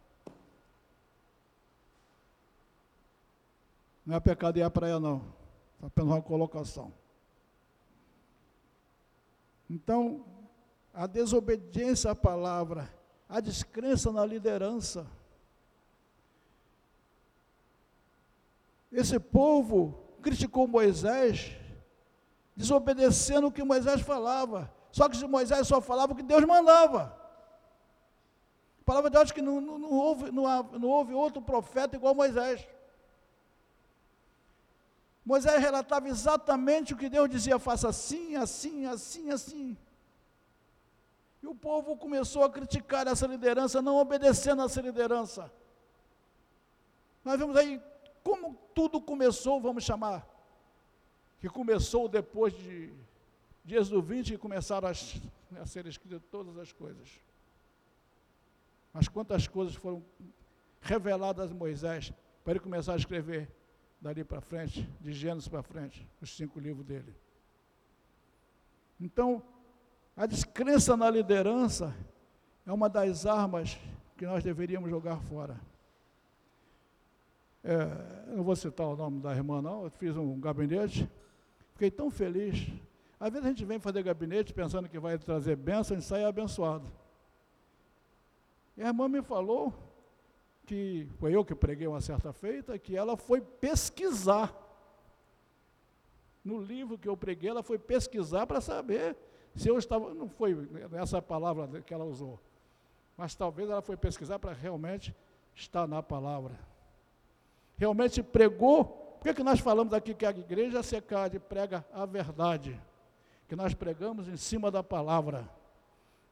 [4.04, 5.34] Não é pecado ir à praia, não.
[5.82, 6.92] Apenas uma colocação.
[9.68, 10.24] Então,
[10.94, 12.92] a desobediência à palavra,
[13.28, 15.06] a descrença na liderança.
[18.90, 21.52] Esse povo criticou Moisés,
[22.54, 24.72] desobedecendo o que Moisés falava.
[24.90, 27.14] Só que Moisés só falava o que Deus mandava.
[28.80, 30.44] A palavra de Deus que não, não, não, houve, não,
[30.78, 32.66] não houve outro profeta igual Moisés.
[35.26, 39.76] Moisés relatava exatamente o que Deus dizia: faça assim, assim, assim, assim.
[41.42, 45.52] E o povo começou a criticar essa liderança, não obedecendo a essa liderança.
[47.24, 47.82] Nós vemos aí
[48.22, 50.24] como tudo começou, vamos chamar,
[51.40, 52.92] que começou depois de,
[53.64, 57.08] de Êxodo 20 e começaram a ser escritas todas as coisas.
[58.92, 60.04] Mas quantas coisas foram
[60.80, 62.12] reveladas a Moisés
[62.44, 63.50] para ele começar a escrever
[64.06, 67.12] dali para frente, de Gênesis para frente, os cinco livros dele.
[69.00, 69.42] Então,
[70.16, 71.92] a descrença na liderança
[72.64, 73.76] é uma das armas
[74.16, 75.60] que nós deveríamos jogar fora.
[77.64, 81.10] É, não vou citar o nome da irmã, não, eu fiz um gabinete,
[81.72, 82.64] fiquei tão feliz.
[83.18, 86.86] Às vezes a gente vem fazer gabinete pensando que vai trazer bênção e sai abençoado.
[88.76, 89.74] E a irmã me falou
[90.66, 94.52] que foi eu que preguei uma certa feita, que ela foi pesquisar.
[96.44, 99.16] No livro que eu preguei, ela foi pesquisar para saber
[99.54, 100.12] se eu estava.
[100.12, 100.68] Não foi
[101.00, 102.40] essa palavra que ela usou,
[103.16, 105.14] mas talvez ela foi pesquisar para realmente
[105.54, 106.58] estar na palavra.
[107.76, 108.84] Realmente pregou.
[108.84, 112.80] Por que, que nós falamos aqui que a igreja secade prega a verdade?
[113.48, 115.48] Que nós pregamos em cima da palavra.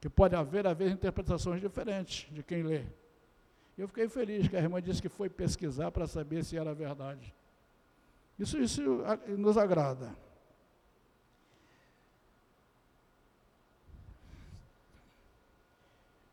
[0.00, 2.84] Que pode haver, vezes, interpretações diferentes de quem lê.
[3.76, 7.34] Eu fiquei feliz que a irmã disse que foi pesquisar para saber se era verdade.
[8.38, 8.82] Isso, isso
[9.36, 10.14] nos agrada.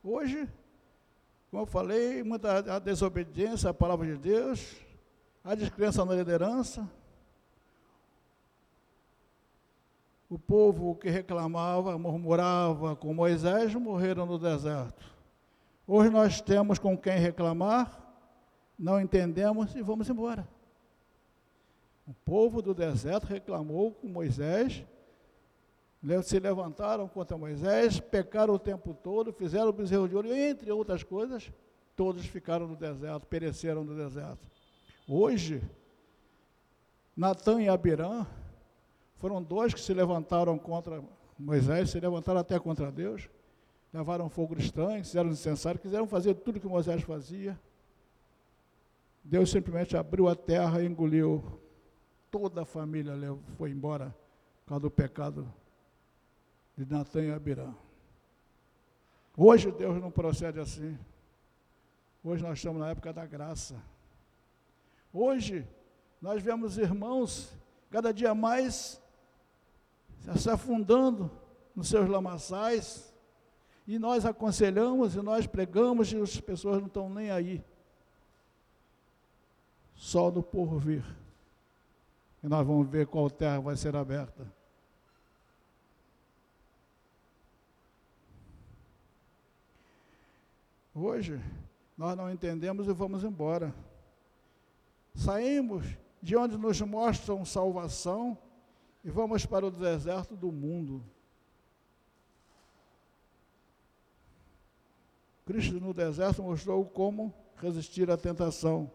[0.03, 0.49] Hoje,
[1.49, 4.75] como eu falei, muita a desobediência à palavra de Deus,
[5.43, 6.89] a descrença na liderança,
[10.29, 15.05] o povo que reclamava, murmurava com Moisés, morreram no deserto.
[15.93, 18.01] Hoje nós temos com quem reclamar,
[18.79, 20.47] não entendemos e vamos embora.
[22.07, 24.85] O povo do deserto reclamou com Moisés,
[26.23, 31.03] se levantaram contra Moisés, pecaram o tempo todo, fizeram o bezerro de ouro, entre outras
[31.03, 31.51] coisas,
[31.93, 34.47] todos ficaram no deserto, pereceram no deserto.
[35.05, 35.61] Hoje,
[37.17, 38.25] Natan e Abirã
[39.17, 41.03] foram dois que se levantaram contra
[41.37, 43.29] Moisés, se levantaram até contra Deus
[43.93, 47.59] levaram fogo estranho, fizeram necessário, quiseram fazer tudo que Moisés fazia.
[49.23, 51.43] Deus simplesmente abriu a terra e engoliu.
[52.29, 53.13] Toda a família
[53.57, 54.15] foi embora
[54.61, 55.53] por causa do pecado
[56.77, 57.73] de Natan e Abirã.
[59.35, 60.97] Hoje Deus não procede assim.
[62.23, 63.81] Hoje nós estamos na época da graça.
[65.11, 65.67] Hoje
[66.21, 67.53] nós vemos irmãos
[67.89, 69.01] cada dia mais
[70.37, 71.29] se afundando
[71.75, 73.10] nos seus lamaçais,
[73.91, 77.61] e nós aconselhamos e nós pregamos e as pessoas não estão nem aí.
[79.95, 81.03] Só do porvir.
[82.41, 84.49] E nós vamos ver qual terra vai ser aberta.
[90.95, 91.41] Hoje,
[91.97, 93.75] nós não entendemos e vamos embora.
[95.13, 95.85] Saímos
[96.21, 98.37] de onde nos mostram salvação
[99.03, 101.03] e vamos para o deserto do mundo.
[105.51, 108.89] Cristo no deserto mostrou como resistir à tentação.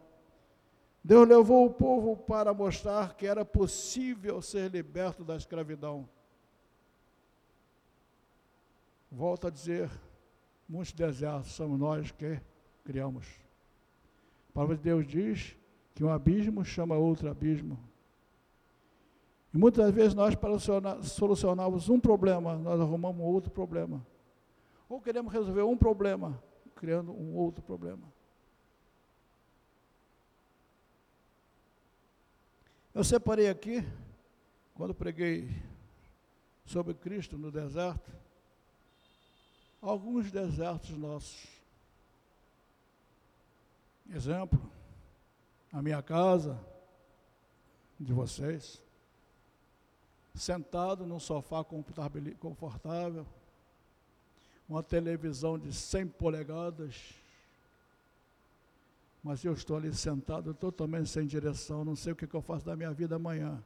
[1.05, 6.09] Deus levou o povo para mostrar que era possível ser liberto da escravidão.
[9.13, 9.91] Volto a dizer,
[10.67, 12.41] muitos desertos somos nós que
[12.85, 13.27] criamos.
[14.49, 15.55] A palavra de Deus diz
[15.95, 17.79] que um abismo chama outro abismo.
[19.53, 20.59] E muitas vezes nós, para
[21.03, 24.05] solucionarmos um problema, nós arrumamos outro problema.
[24.89, 26.43] Ou queremos resolver um problema,
[26.77, 28.07] criando um outro problema.
[32.95, 33.85] Eu separei aqui,
[34.75, 35.51] quando preguei
[36.65, 38.11] sobre Cristo no deserto,
[39.83, 41.47] alguns desertos nossos.
[44.09, 44.61] Exemplo,
[45.73, 46.59] a minha casa,
[47.99, 48.81] de vocês,
[50.35, 53.27] sentado num sofá confortável,
[54.69, 57.15] uma televisão de 100 polegadas,
[59.23, 62.65] mas eu estou ali sentado totalmente sem direção, não sei o que, que eu faço
[62.65, 63.63] da minha vida amanhã.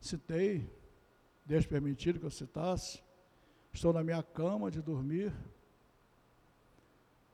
[0.00, 0.68] Citei,
[1.44, 3.02] Deus permitir que eu citasse,
[3.72, 5.32] estou na minha cama de dormir,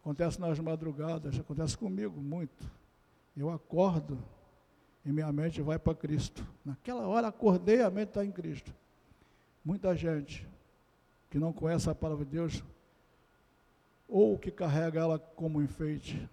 [0.00, 2.70] acontece nas madrugadas, acontece comigo muito,
[3.36, 4.22] eu acordo
[5.04, 6.46] e minha mente vai para Cristo.
[6.64, 8.74] Naquela hora acordei, a mente está em Cristo.
[9.64, 10.46] Muita gente
[11.30, 12.64] que não conhece a palavra de Deus,
[14.08, 16.28] ou que carrega ela como enfeite,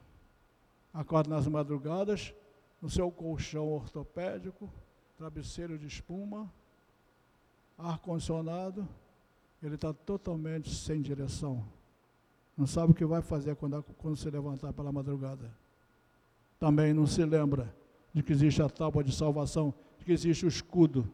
[0.92, 2.34] acorda nas madrugadas,
[2.82, 4.70] no seu colchão ortopédico,
[5.16, 6.52] travesseiro de espuma,
[7.78, 8.88] ar-condicionado,
[9.62, 11.64] ele está totalmente sem direção.
[12.58, 15.52] Não sabe o que vai fazer quando, quando se levantar pela madrugada.
[16.60, 17.74] Também não se lembra
[18.12, 21.08] de que existe a tábua de salvação, de que existe o escudo,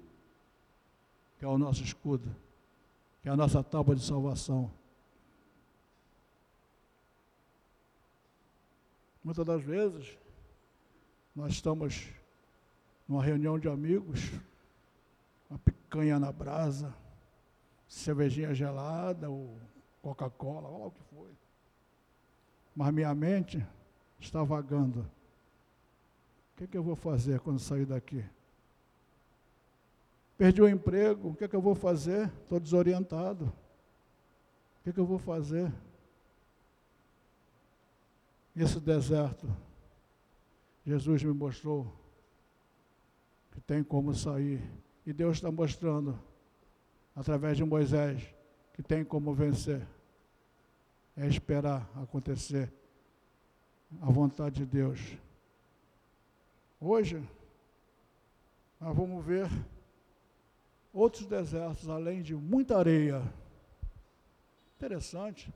[1.37, 2.33] que é o nosso escudo,
[3.23, 4.69] que é a nossa tábua de salvação.
[9.23, 10.19] Muitas das vezes,
[11.33, 12.09] nós estamos
[13.07, 14.19] numa reunião de amigos,
[15.49, 16.93] uma picanha na brasa,
[17.87, 19.57] cervejinha gelada, ou
[20.01, 21.31] Coca-Cola, olha o que foi.
[22.75, 23.65] Mas minha mente
[24.19, 25.09] está vagando
[26.53, 28.23] o que, é que eu vou fazer quando sair daqui?
[30.37, 32.27] Perdi o emprego, o que, é que eu vou fazer?
[32.41, 33.45] Estou desorientado.
[33.45, 35.71] O que, é que eu vou fazer?
[38.55, 39.47] Esse deserto,
[40.85, 41.91] Jesus me mostrou
[43.51, 44.61] que tem como sair.
[45.05, 46.19] E Deus está mostrando,
[47.15, 48.23] através de Moisés,
[48.73, 49.85] que tem como vencer.
[51.15, 52.73] É esperar acontecer
[54.01, 54.99] a vontade de Deus.
[56.81, 57.23] Hoje,
[58.79, 59.47] nós vamos ver
[60.93, 63.21] outros desertos, além de muita areia.
[64.77, 65.51] Interessante.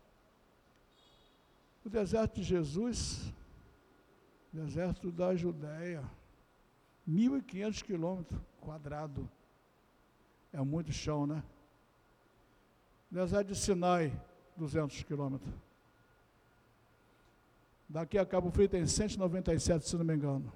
[1.85, 3.31] O deserto de Jesus,
[4.51, 6.03] deserto da Judéia,
[7.07, 9.25] 1.500 quilômetros quadrados.
[10.51, 11.43] É muito chão, né?
[13.09, 14.11] Deserto de Sinai,
[14.57, 15.53] 200 quilômetros.
[17.87, 20.51] Daqui a Cabo Frio tem 197, se não me engano.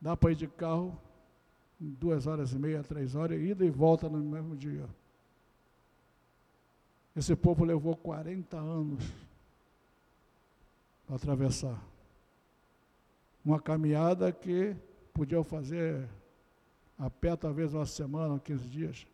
[0.00, 0.98] Dá para ir de carro
[1.82, 4.88] duas horas e meia, três horas, ida e volta no mesmo dia.
[7.14, 9.04] Esse povo levou 40 anos
[11.06, 11.82] para atravessar.
[13.44, 14.76] Uma caminhada que
[15.12, 16.08] podiam fazer
[16.96, 19.06] a pé talvez uma semana, 15 dias.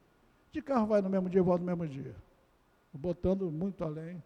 [0.53, 2.15] De carro vai no mesmo dia e volta no mesmo dia.
[2.93, 4.23] Botando muito além,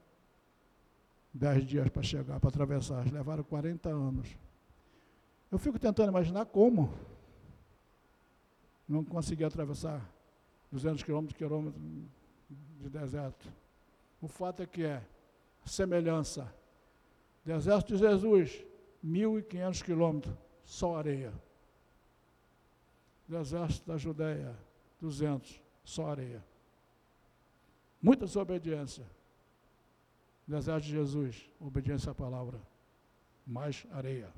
[1.33, 3.11] 10 dias para chegar, para atravessar.
[3.11, 4.37] Levaram 40 anos.
[5.51, 6.93] Eu fico tentando imaginar como
[8.93, 10.07] não consegui atravessar
[10.71, 11.83] 200 quilômetros, quilômetros
[12.79, 13.49] de deserto.
[14.21, 15.03] O fato é que é
[15.65, 16.55] semelhança.
[17.43, 18.63] Deserto de Jesus,
[19.05, 20.35] 1.500 quilômetros,
[20.65, 21.33] só areia.
[23.27, 24.55] Deserto da Judéia,
[25.01, 26.45] 200, só areia.
[28.01, 29.07] Muita desobediência.
[30.47, 32.61] Deserto de Jesus, obediência à palavra,
[33.47, 34.31] mais areia.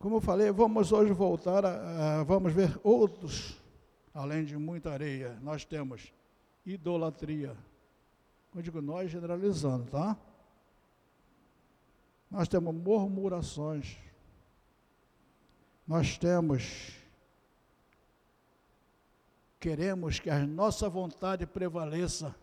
[0.00, 3.60] Como eu falei, vamos hoje voltar a, a, vamos ver outros,
[4.14, 5.38] além de muita areia.
[5.42, 6.10] Nós temos
[6.64, 7.54] idolatria.
[8.54, 10.16] Eu digo nós generalizando, tá?
[12.30, 13.98] Nós temos murmurações.
[15.86, 16.96] Nós temos
[19.60, 22.34] queremos que a nossa vontade prevaleça.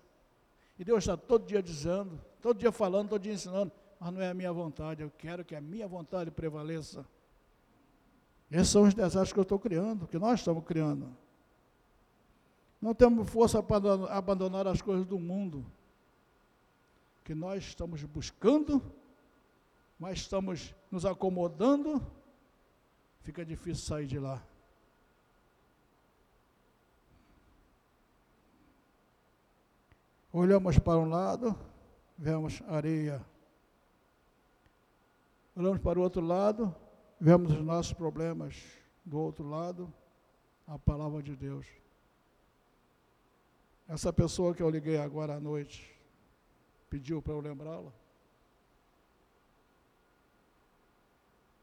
[0.77, 4.29] E Deus está todo dia dizendo, todo dia falando, todo dia ensinando, mas não é
[4.29, 7.03] a minha vontade, eu quero que a minha vontade prevaleça.
[8.49, 11.15] Esses são os desastres que eu estou criando, que nós estamos criando.
[12.81, 15.65] Não temos força para abandonar as coisas do mundo,
[17.23, 18.81] que nós estamos buscando,
[19.99, 22.01] mas estamos nos acomodando,
[23.21, 24.41] fica difícil sair de lá.
[30.31, 31.57] Olhamos para um lado,
[32.17, 33.25] vemos areia.
[35.55, 36.73] Olhamos para o outro lado,
[37.19, 38.55] vemos os nossos problemas.
[39.03, 39.93] Do outro lado,
[40.67, 41.65] a palavra de Deus.
[43.87, 45.97] Essa pessoa que eu liguei agora à noite
[46.89, 47.91] pediu para eu lembrá-la.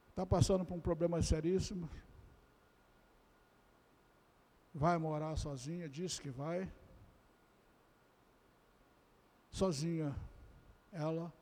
[0.09, 1.91] Está passando por um problema seríssimo.
[4.73, 6.71] Vai morar sozinha, disse que vai.
[9.51, 10.15] Sozinha,
[10.93, 11.33] ela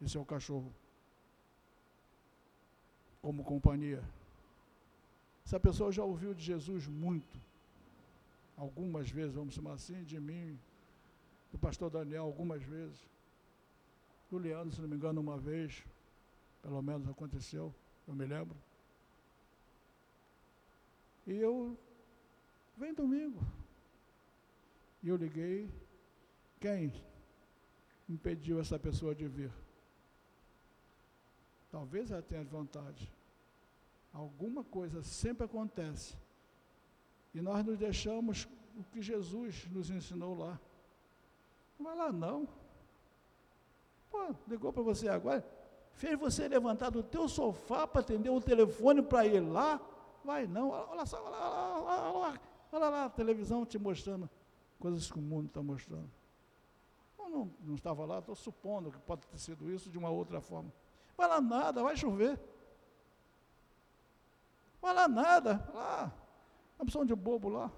[0.00, 0.72] e seu cachorro.
[3.20, 4.02] Como companhia.
[5.44, 7.40] Essa pessoa já ouviu de Jesus muito
[8.56, 10.58] algumas vezes, vamos chamar assim, de mim,
[11.52, 12.98] do pastor Daniel, algumas vezes.
[14.30, 15.82] Do Leandro, se não me engano, uma vez,
[16.60, 17.72] pelo menos aconteceu,
[18.06, 18.56] eu me lembro.
[21.26, 21.78] E eu,
[22.76, 23.40] vem domingo.
[25.02, 25.70] E eu liguei,
[26.60, 26.92] quem
[28.08, 29.52] impediu essa pessoa de vir?
[31.70, 33.12] Talvez ela tenha vontade.
[34.12, 36.16] Alguma coisa sempre acontece
[37.34, 40.58] e nós nos deixamos o que Jesus nos ensinou lá.
[41.78, 42.48] Não vai lá não.
[44.10, 45.44] Pô, ligou para você agora,
[45.92, 49.80] fez você levantar do teu sofá para atender o telefone para ir lá.
[50.24, 52.40] Vai não, olha só, olha lá, olha lá,
[52.72, 54.28] olha lá a televisão te mostrando
[54.78, 56.10] coisas que o mundo está mostrando.
[57.18, 60.40] Eu não, não estava lá, estou supondo que pode ter sido isso de uma outra
[60.40, 60.72] forma.
[61.18, 62.38] Vai lá nada, vai chover.
[64.80, 66.12] Vai lá nada, lá.
[66.78, 67.72] Uma opção de bobo lá.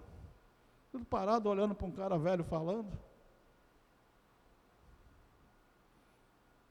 [0.93, 2.93] Tudo parado olhando para um cara velho falando.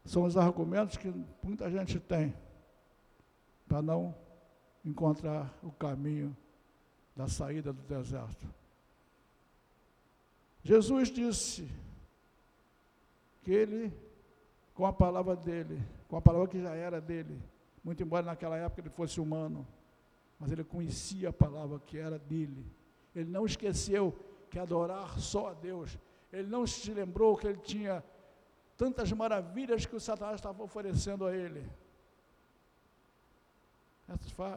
[0.05, 1.11] São os argumentos que
[1.41, 2.35] muita gente tem
[3.67, 4.15] para não
[4.85, 6.37] encontrar o caminho
[7.15, 8.47] da saída do deserto.
[10.63, 11.67] Jesus disse
[13.43, 13.91] que ele,
[14.75, 17.39] com a palavra dele, com a palavra que já era dele,
[17.83, 19.65] muito embora naquela época ele fosse humano,
[20.39, 22.65] mas ele conhecia a palavra que era dele.
[23.15, 24.17] Ele não esqueceu
[24.49, 25.97] que adorar só a Deus.
[26.33, 28.03] Ele não se lembrou que ele tinha
[28.75, 31.69] tantas maravilhas que o Satanás estava oferecendo a ele.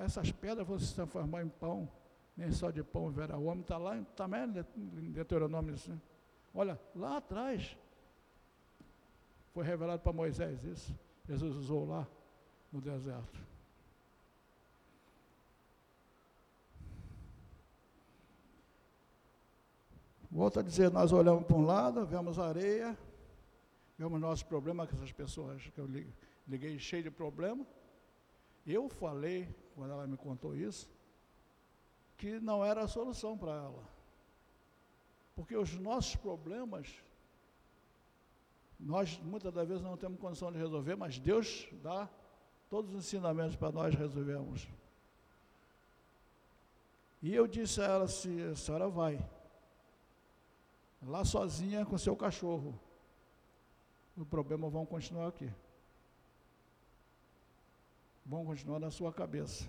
[0.04, 1.86] Essas, pedras vão se transformar em pão,
[2.34, 3.36] nem só de pão verá.
[3.36, 6.00] O homem está lá, também tá em Deuteronômio assim.
[6.54, 7.76] Olha, lá atrás
[9.52, 10.96] foi revelado para Moisés isso.
[11.26, 12.06] Jesus usou lá
[12.72, 13.40] no deserto.
[20.30, 22.96] Volto a dizer, nós olhamos para um lado, vemos areia,
[23.98, 25.86] vemos nossos problemas com essas pessoas que eu
[26.48, 27.66] liguei cheio de problema.
[28.66, 30.90] Eu falei, quando ela me contou isso,
[32.16, 33.84] que não era a solução para ela.
[35.34, 36.88] Porque os nossos problemas,
[38.84, 42.08] nós muitas das vezes não temos condição de resolver, mas Deus dá
[42.68, 44.66] todos os ensinamentos para nós resolvermos.
[47.22, 49.24] E eu disse a ela, se a senhora vai,
[51.00, 52.78] lá sozinha com seu cachorro.
[54.16, 55.50] O problema vão continuar aqui.
[58.26, 59.68] Vão continuar na sua cabeça.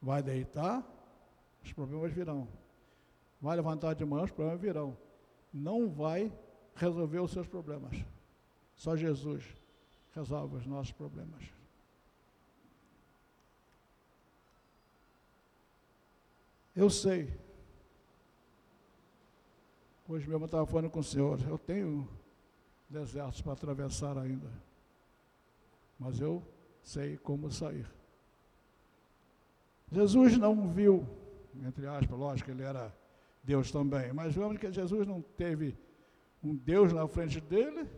[0.00, 0.82] Vai deitar,
[1.62, 2.48] os problemas virão.
[3.40, 4.96] Vai levantar de manhã, os problemas virão.
[5.52, 6.32] Não vai
[6.74, 8.04] resolver os seus problemas.
[8.76, 9.44] Só Jesus
[10.14, 11.42] resolve os nossos problemas.
[16.74, 17.44] Eu sei
[20.06, 22.06] Hoje mesmo eu estava falando com o Senhor, eu tenho
[22.90, 24.50] desertos para atravessar ainda,
[25.98, 26.42] mas eu
[26.82, 27.90] sei como sair.
[29.90, 31.08] Jesus não viu,
[31.66, 32.94] entre aspas, lógico, ele era
[33.42, 35.74] Deus também, mas vemos que Jesus não teve
[36.44, 37.88] um Deus na frente dele,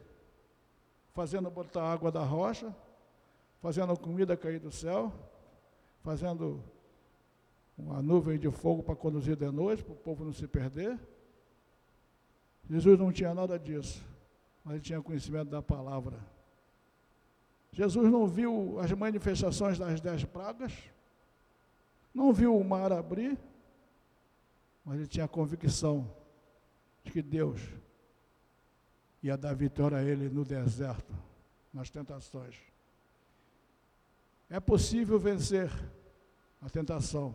[1.12, 2.74] fazendo botar água da rocha,
[3.60, 5.12] fazendo comida cair do céu,
[6.02, 6.62] fazendo
[7.76, 10.98] uma nuvem de fogo para conduzir de noite, para o povo não se perder.
[12.70, 14.04] Jesus não tinha nada disso,
[14.64, 16.18] mas ele tinha conhecimento da palavra.
[17.72, 20.72] Jesus não viu as manifestações das dez pragas,
[22.14, 23.38] não viu o mar abrir,
[24.84, 26.10] mas ele tinha a convicção
[27.04, 27.60] de que Deus
[29.26, 31.12] ia dar vitória a ele no deserto,
[31.72, 32.56] nas tentações.
[34.48, 35.70] É possível vencer
[36.62, 37.34] a tentação,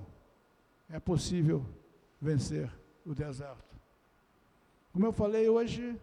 [0.89, 1.65] é possível
[2.21, 2.71] vencer
[3.05, 3.75] o deserto.
[4.93, 5.99] Como eu falei hoje,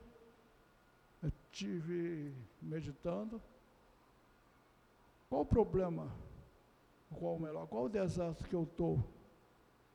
[1.22, 3.40] eu tive meditando.
[5.28, 6.10] Qual o problema?
[7.18, 7.66] Qual melhor?
[7.66, 9.02] Qual o desastre que eu estou?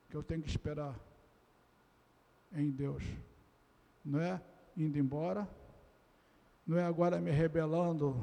[0.09, 0.99] Que eu tenho que esperar
[2.51, 3.03] em Deus.
[4.03, 4.41] Não é
[4.75, 5.47] indo embora,
[6.65, 8.15] não é agora me rebelando.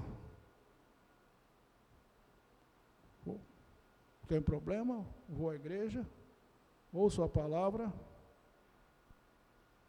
[4.26, 5.04] Tem problema?
[5.28, 6.06] Vou à igreja,
[6.92, 7.92] ouço a palavra,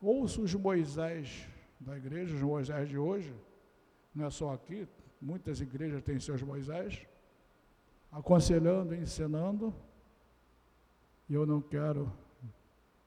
[0.02, 1.48] ouço os Moisés
[1.80, 3.34] da igreja, os Moisés de hoje,
[4.14, 4.88] não é só aqui,
[5.22, 7.06] muitas igrejas têm seus Moisés,
[8.12, 9.74] aconselhando, ensinando,
[11.30, 12.12] e eu não quero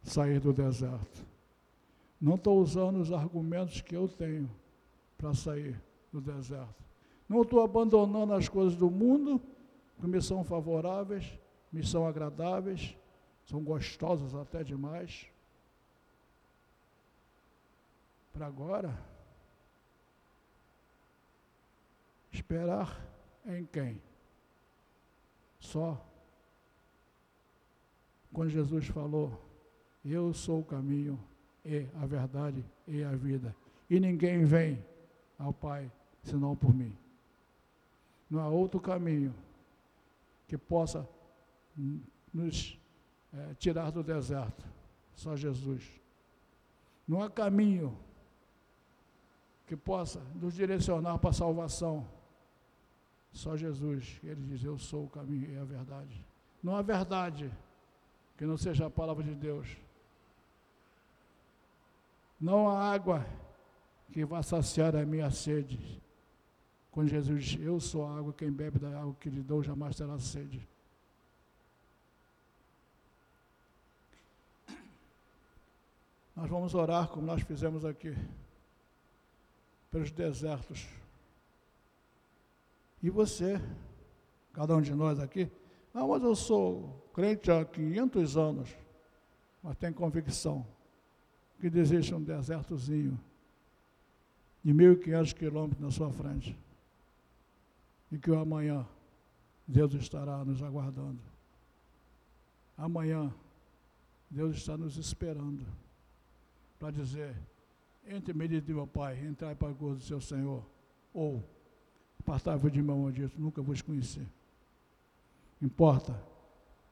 [0.03, 1.27] sair do deserto.
[2.21, 4.49] Não estou usando os argumentos que eu tenho
[5.17, 5.81] para sair
[6.13, 6.85] do deserto.
[7.29, 9.41] Não estou abandonando as coisas do mundo,
[10.01, 11.39] que me são favoráveis,
[11.73, 12.97] me são agradáveis,
[13.47, 15.27] são gostosas até demais.
[18.33, 18.99] Para agora,
[22.33, 23.01] esperar
[23.47, 24.01] em quem?
[25.59, 26.05] Só.
[28.33, 29.41] Quando Jesus falou,
[30.05, 31.19] Eu sou o caminho,
[31.65, 33.57] e a verdade e a vida.
[33.89, 34.85] E ninguém vem
[35.39, 35.91] ao Pai
[36.23, 36.97] senão por mim.
[38.31, 39.35] Não há outro caminho
[40.49, 41.09] que possa
[42.33, 42.79] nos
[43.33, 44.65] é, tirar do deserto,
[45.15, 45.89] só Jesus.
[47.07, 47.97] Não há caminho
[49.67, 52.07] que possa nos direcionar para a salvação,
[53.33, 54.21] só Jesus.
[54.23, 56.25] Ele diz: Eu sou o caminho e a verdade.
[56.63, 57.53] Não há verdade
[58.37, 59.77] que não seja a palavra de Deus.
[62.41, 63.27] Não há água
[64.13, 66.01] que vá saciar a minha sede.
[66.91, 69.97] Quando Jesus diz, eu sou a água, quem bebe da água que lhe dou jamais
[69.97, 70.67] terá sede.
[76.37, 78.15] Nós vamos orar como nós fizemos aqui,
[79.91, 80.87] pelos desertos.
[83.03, 83.61] E você,
[84.53, 85.51] cada um de nós aqui,
[85.93, 88.77] não, mas eu sou crente há 500 anos,
[89.63, 90.67] mas tem convicção
[91.61, 93.19] que deseja um desertozinho
[94.65, 96.57] de 1.500 quilômetros na sua frente.
[98.11, 98.87] E que o amanhã
[99.67, 101.21] Deus estará nos aguardando.
[102.77, 103.33] Amanhã
[104.31, 105.65] Deus está nos esperando
[106.79, 107.37] para dizer:
[108.07, 110.65] entre me de meu Pai, entrai para o gozo do seu Senhor.
[111.13, 111.43] Ou,
[112.21, 114.27] apartai-vos de meu maldito, nunca vos conheci.
[115.61, 116.19] Importa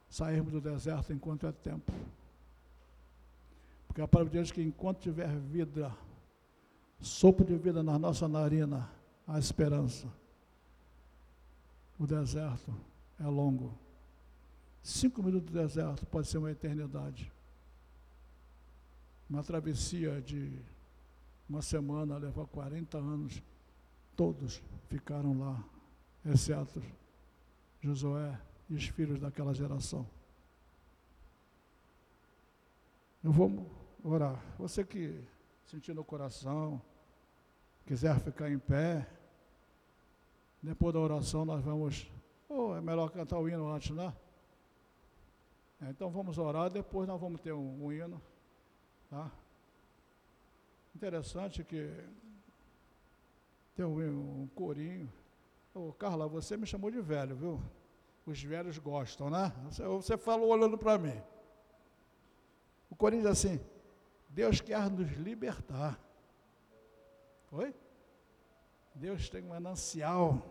[0.09, 1.93] sairmos do deserto enquanto é tempo.
[3.87, 5.95] Porque a palavra de Deus diz que enquanto tiver vida,
[7.03, 8.88] sopro de vida na nossa narina,
[9.26, 10.07] há esperança.
[11.98, 12.72] O deserto
[13.20, 13.74] é longo.
[14.82, 17.30] Cinco minutos de deserto pode ser uma eternidade.
[19.28, 20.59] Uma travessia de
[21.48, 23.42] uma semana leva 40 anos.
[24.16, 25.62] Todos ficaram lá,
[26.24, 26.82] exceto
[27.80, 28.40] Josué
[28.70, 30.07] e os filhos daquela geração.
[33.24, 33.70] Eu vou
[34.05, 34.40] orar.
[34.59, 35.22] Você que
[35.64, 36.80] sentiu no coração,
[37.87, 39.07] quiser ficar em pé,
[40.62, 42.11] depois da oração nós vamos.
[42.49, 44.14] Oh, é melhor cantar o hino antes, né?
[45.80, 48.22] É, então vamos orar, depois nós vamos ter um, um hino.
[49.11, 49.30] Tá?
[50.95, 51.91] Interessante que
[53.74, 55.12] tem um, um corinho.
[55.74, 57.61] Ô, oh, Carla, você me chamou de velho, viu?
[58.24, 59.53] Os velhos gostam, né?
[59.64, 61.20] Você, você falou olhando para mim.
[62.89, 63.61] O corinho diz assim:
[64.28, 65.99] Deus quer nos libertar.
[67.53, 67.74] Oi?
[68.94, 70.42] Deus tem um manancial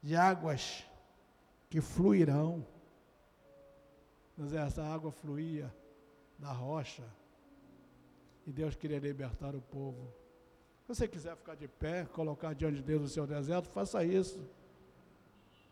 [0.00, 0.86] de águas
[1.68, 2.64] que fluirão.
[4.36, 5.74] Mas essa água fluía
[6.38, 7.02] da rocha.
[8.46, 10.12] E Deus queria libertar o povo.
[10.82, 14.48] Se você quiser ficar de pé, colocar diante de Deus o seu deserto, faça isso.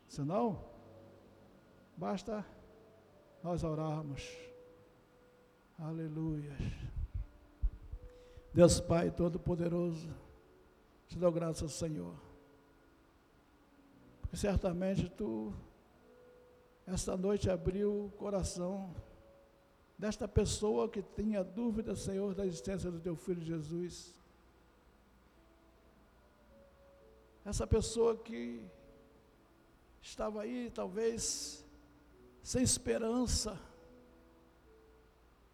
[0.08, 0.64] Senão,
[1.96, 2.44] basta
[3.40, 4.28] nós orarmos.
[5.78, 6.52] Aleluia.
[8.52, 10.14] Deus Pai Todo-Poderoso,
[11.14, 12.16] te dou graças, Senhor.
[14.20, 15.54] Porque certamente Tu,
[16.84, 18.92] esta noite, abriu o coração
[19.96, 24.12] desta pessoa que tinha dúvida, Senhor, da existência do Teu Filho Jesus.
[27.44, 28.68] Essa pessoa que
[30.02, 31.64] estava aí, talvez,
[32.42, 33.56] sem esperança,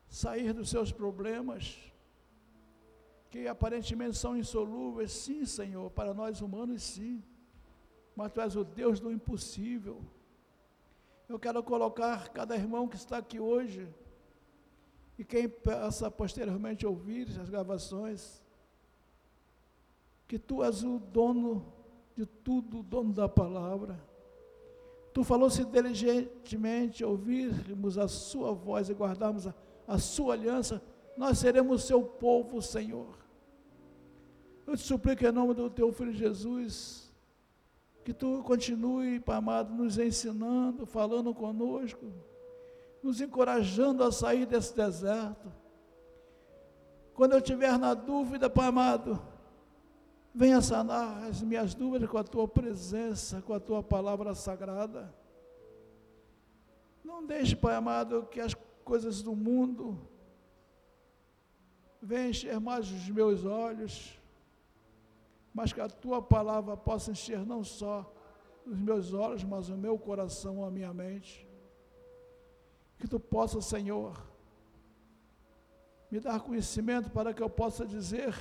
[0.09, 1.77] sair dos seus problemas,
[3.31, 7.22] que aparentemente são insolúveis, sim, Senhor, para nós humanos, sim,
[8.14, 10.03] mas Tu és o Deus do impossível.
[11.28, 13.89] Eu quero colocar cada irmão que está aqui hoje,
[15.16, 18.43] e quem possa posteriormente ouvir as gravações,
[20.26, 21.72] que Tu és o dono
[22.16, 24.03] de tudo, o dono da palavra.
[25.12, 29.55] Tu falou se diligentemente ouvirmos a Sua voz e guardarmos a,
[29.87, 30.83] a Sua aliança,
[31.16, 33.20] nós seremos o Seu povo, Senhor.
[34.71, 37.12] Eu te suplico em nome do teu filho Jesus,
[38.05, 42.07] que tu continue, Pai amado, nos ensinando, falando conosco,
[43.03, 45.53] nos encorajando a sair desse deserto.
[47.14, 49.21] Quando eu estiver na dúvida, Pai amado,
[50.33, 55.12] venha sanar as minhas dúvidas com a tua presença, com a tua palavra sagrada.
[57.03, 58.55] Não deixe, Pai amado, que as
[58.85, 60.01] coisas do mundo
[62.01, 64.20] venham mais os meus olhos,
[65.53, 68.13] mas que a tua palavra possa encher não só
[68.67, 71.47] os meus olhos, mas o meu coração, a minha mente.
[72.99, 74.21] Que tu possa, Senhor,
[76.11, 78.35] me dar conhecimento para que eu possa dizer,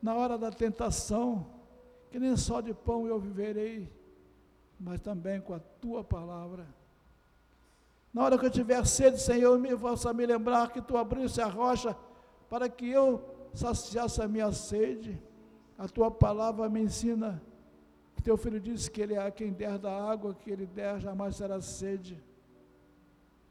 [0.00, 1.46] na hora da tentação,
[2.10, 3.92] que nem só de pão eu viverei,
[4.78, 6.66] mas também com a tua palavra.
[8.12, 11.46] Na hora que eu tiver sede, Senhor, me faça me lembrar que tu abriste a
[11.46, 11.96] rocha
[12.48, 15.20] para que eu saciasse a minha sede.
[15.78, 17.42] A tua palavra me ensina
[18.14, 21.36] que teu filho disse que ele é quem der da água que ele der, jamais
[21.36, 22.22] será sede.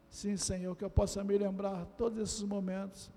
[0.08, 3.10] Sim, Senhor, que eu possa me lembrar todos esses momentos.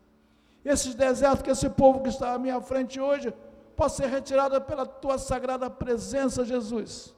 [0.63, 3.33] Esses desertos que esse povo que está à minha frente hoje
[3.75, 7.16] possa ser retirado pela tua sagrada presença, Jesus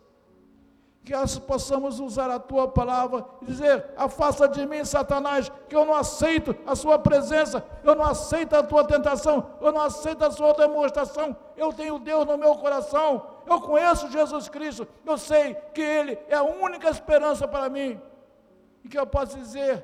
[1.04, 5.86] que nós possamos usar a tua palavra e dizer: afasta de mim, Satanás, que eu
[5.86, 10.32] não aceito a sua presença, eu não aceito a tua tentação, eu não aceito a
[10.32, 11.36] sua demonstração.
[11.56, 16.36] Eu tenho Deus no meu coração, eu conheço Jesus Cristo, eu sei que Ele é
[16.36, 18.00] a única esperança para mim.
[18.84, 19.84] E que eu posso dizer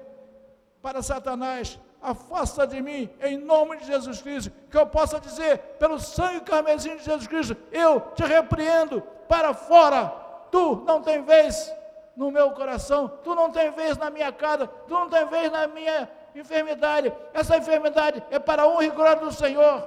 [0.82, 4.52] para Satanás: afasta de mim, em nome de Jesus Cristo.
[4.70, 10.25] Que eu possa dizer, pelo sangue carmesim de Jesus Cristo, eu te repreendo para fora
[10.56, 11.70] Tu não tem vez
[12.16, 15.68] no meu coração, tu não tem vez na minha casa, tu não tem vez na
[15.68, 17.14] minha enfermidade.
[17.34, 19.86] Essa enfermidade é para a honra e glória do Senhor.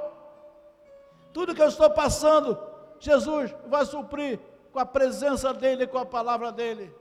[1.32, 2.58] Tudo que eu estou passando,
[3.00, 4.38] Jesus vai suprir
[4.70, 6.94] com a presença dEle, com a palavra dEle.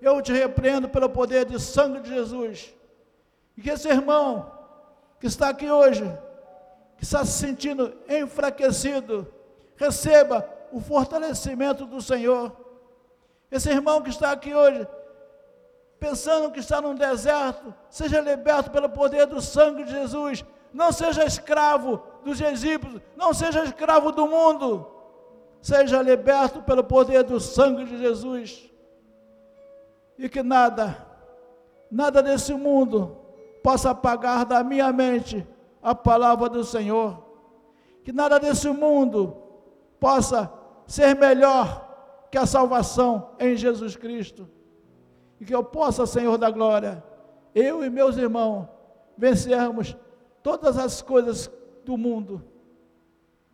[0.00, 2.74] Eu te repreendo pelo poder de sangue de Jesus.
[3.54, 4.50] E que esse irmão
[5.20, 6.10] que está aqui hoje,
[6.96, 9.30] que está se sentindo enfraquecido,
[9.76, 12.54] receba o fortalecimento do Senhor.
[13.50, 14.86] Esse irmão que está aqui hoje,
[15.98, 20.44] pensando que está num deserto, seja liberto pelo poder do sangue de Jesus.
[20.74, 24.86] Não seja escravo dos egípcios, não seja escravo do mundo.
[25.62, 28.70] Seja liberto pelo poder do sangue de Jesus.
[30.18, 31.06] E que nada,
[31.90, 33.16] nada desse mundo
[33.62, 35.46] possa apagar da minha mente
[35.82, 37.24] a palavra do Senhor.
[38.04, 39.42] Que nada desse mundo
[39.98, 40.52] possa
[40.86, 44.48] ser melhor que a salvação em Jesus Cristo.
[45.40, 47.04] E que eu possa, Senhor da glória,
[47.54, 48.68] eu e meus irmãos,
[49.16, 49.96] vencermos
[50.42, 51.50] todas as coisas
[51.84, 52.42] do mundo.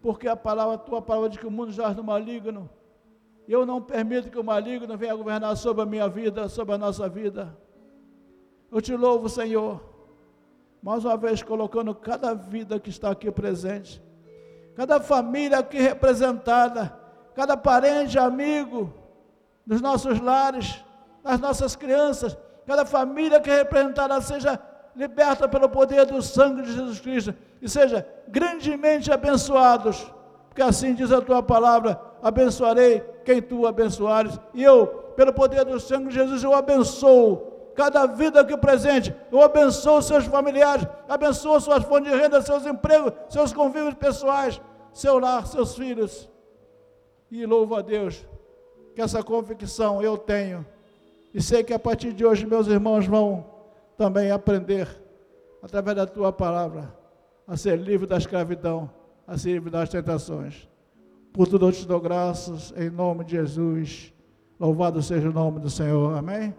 [0.01, 2.69] Porque a palavra, a tua palavra de que o mundo jaz no maligno.
[3.49, 7.09] Eu não permito que o maligno venha governar sobre a minha vida, sobre a nossa
[7.09, 7.57] vida.
[8.71, 9.83] Eu te louvo, Senhor,
[10.83, 14.03] mais uma vez colocando cada vida que está aqui presente
[14.75, 16.99] cada família aqui representada,
[17.35, 18.93] cada parente, amigo
[19.67, 20.85] dos nossos lares,
[21.23, 24.59] das nossas crianças, cada família que é representada seja
[24.95, 30.13] liberta pelo poder do sangue de Jesus Cristo e seja grandemente abençoados,
[30.49, 35.79] porque assim diz a tua palavra: abençoarei quem tu abençoares, e eu, pelo poder do
[35.81, 39.15] sangue de Jesus, eu abençoo cada vida aqui presente.
[39.31, 44.61] Eu abençoo seus familiares, abençoo suas fontes de renda, seus empregos, seus convívios pessoais,
[44.93, 46.29] seu lar, seus filhos.
[47.33, 48.27] E louvo a Deus
[48.95, 50.67] que essa convicção eu tenho.
[51.33, 53.47] E sei que a partir de hoje meus irmãos vão
[53.97, 54.87] também aprender,
[55.63, 56.95] através da tua palavra,
[57.49, 58.91] a ser livre da escravidão,
[59.27, 60.69] a ser livre das tentações.
[61.33, 64.13] Por tudo eu te dou graças, em nome de Jesus.
[64.61, 66.15] Louvado seja o nome do Senhor.
[66.15, 66.55] Amém?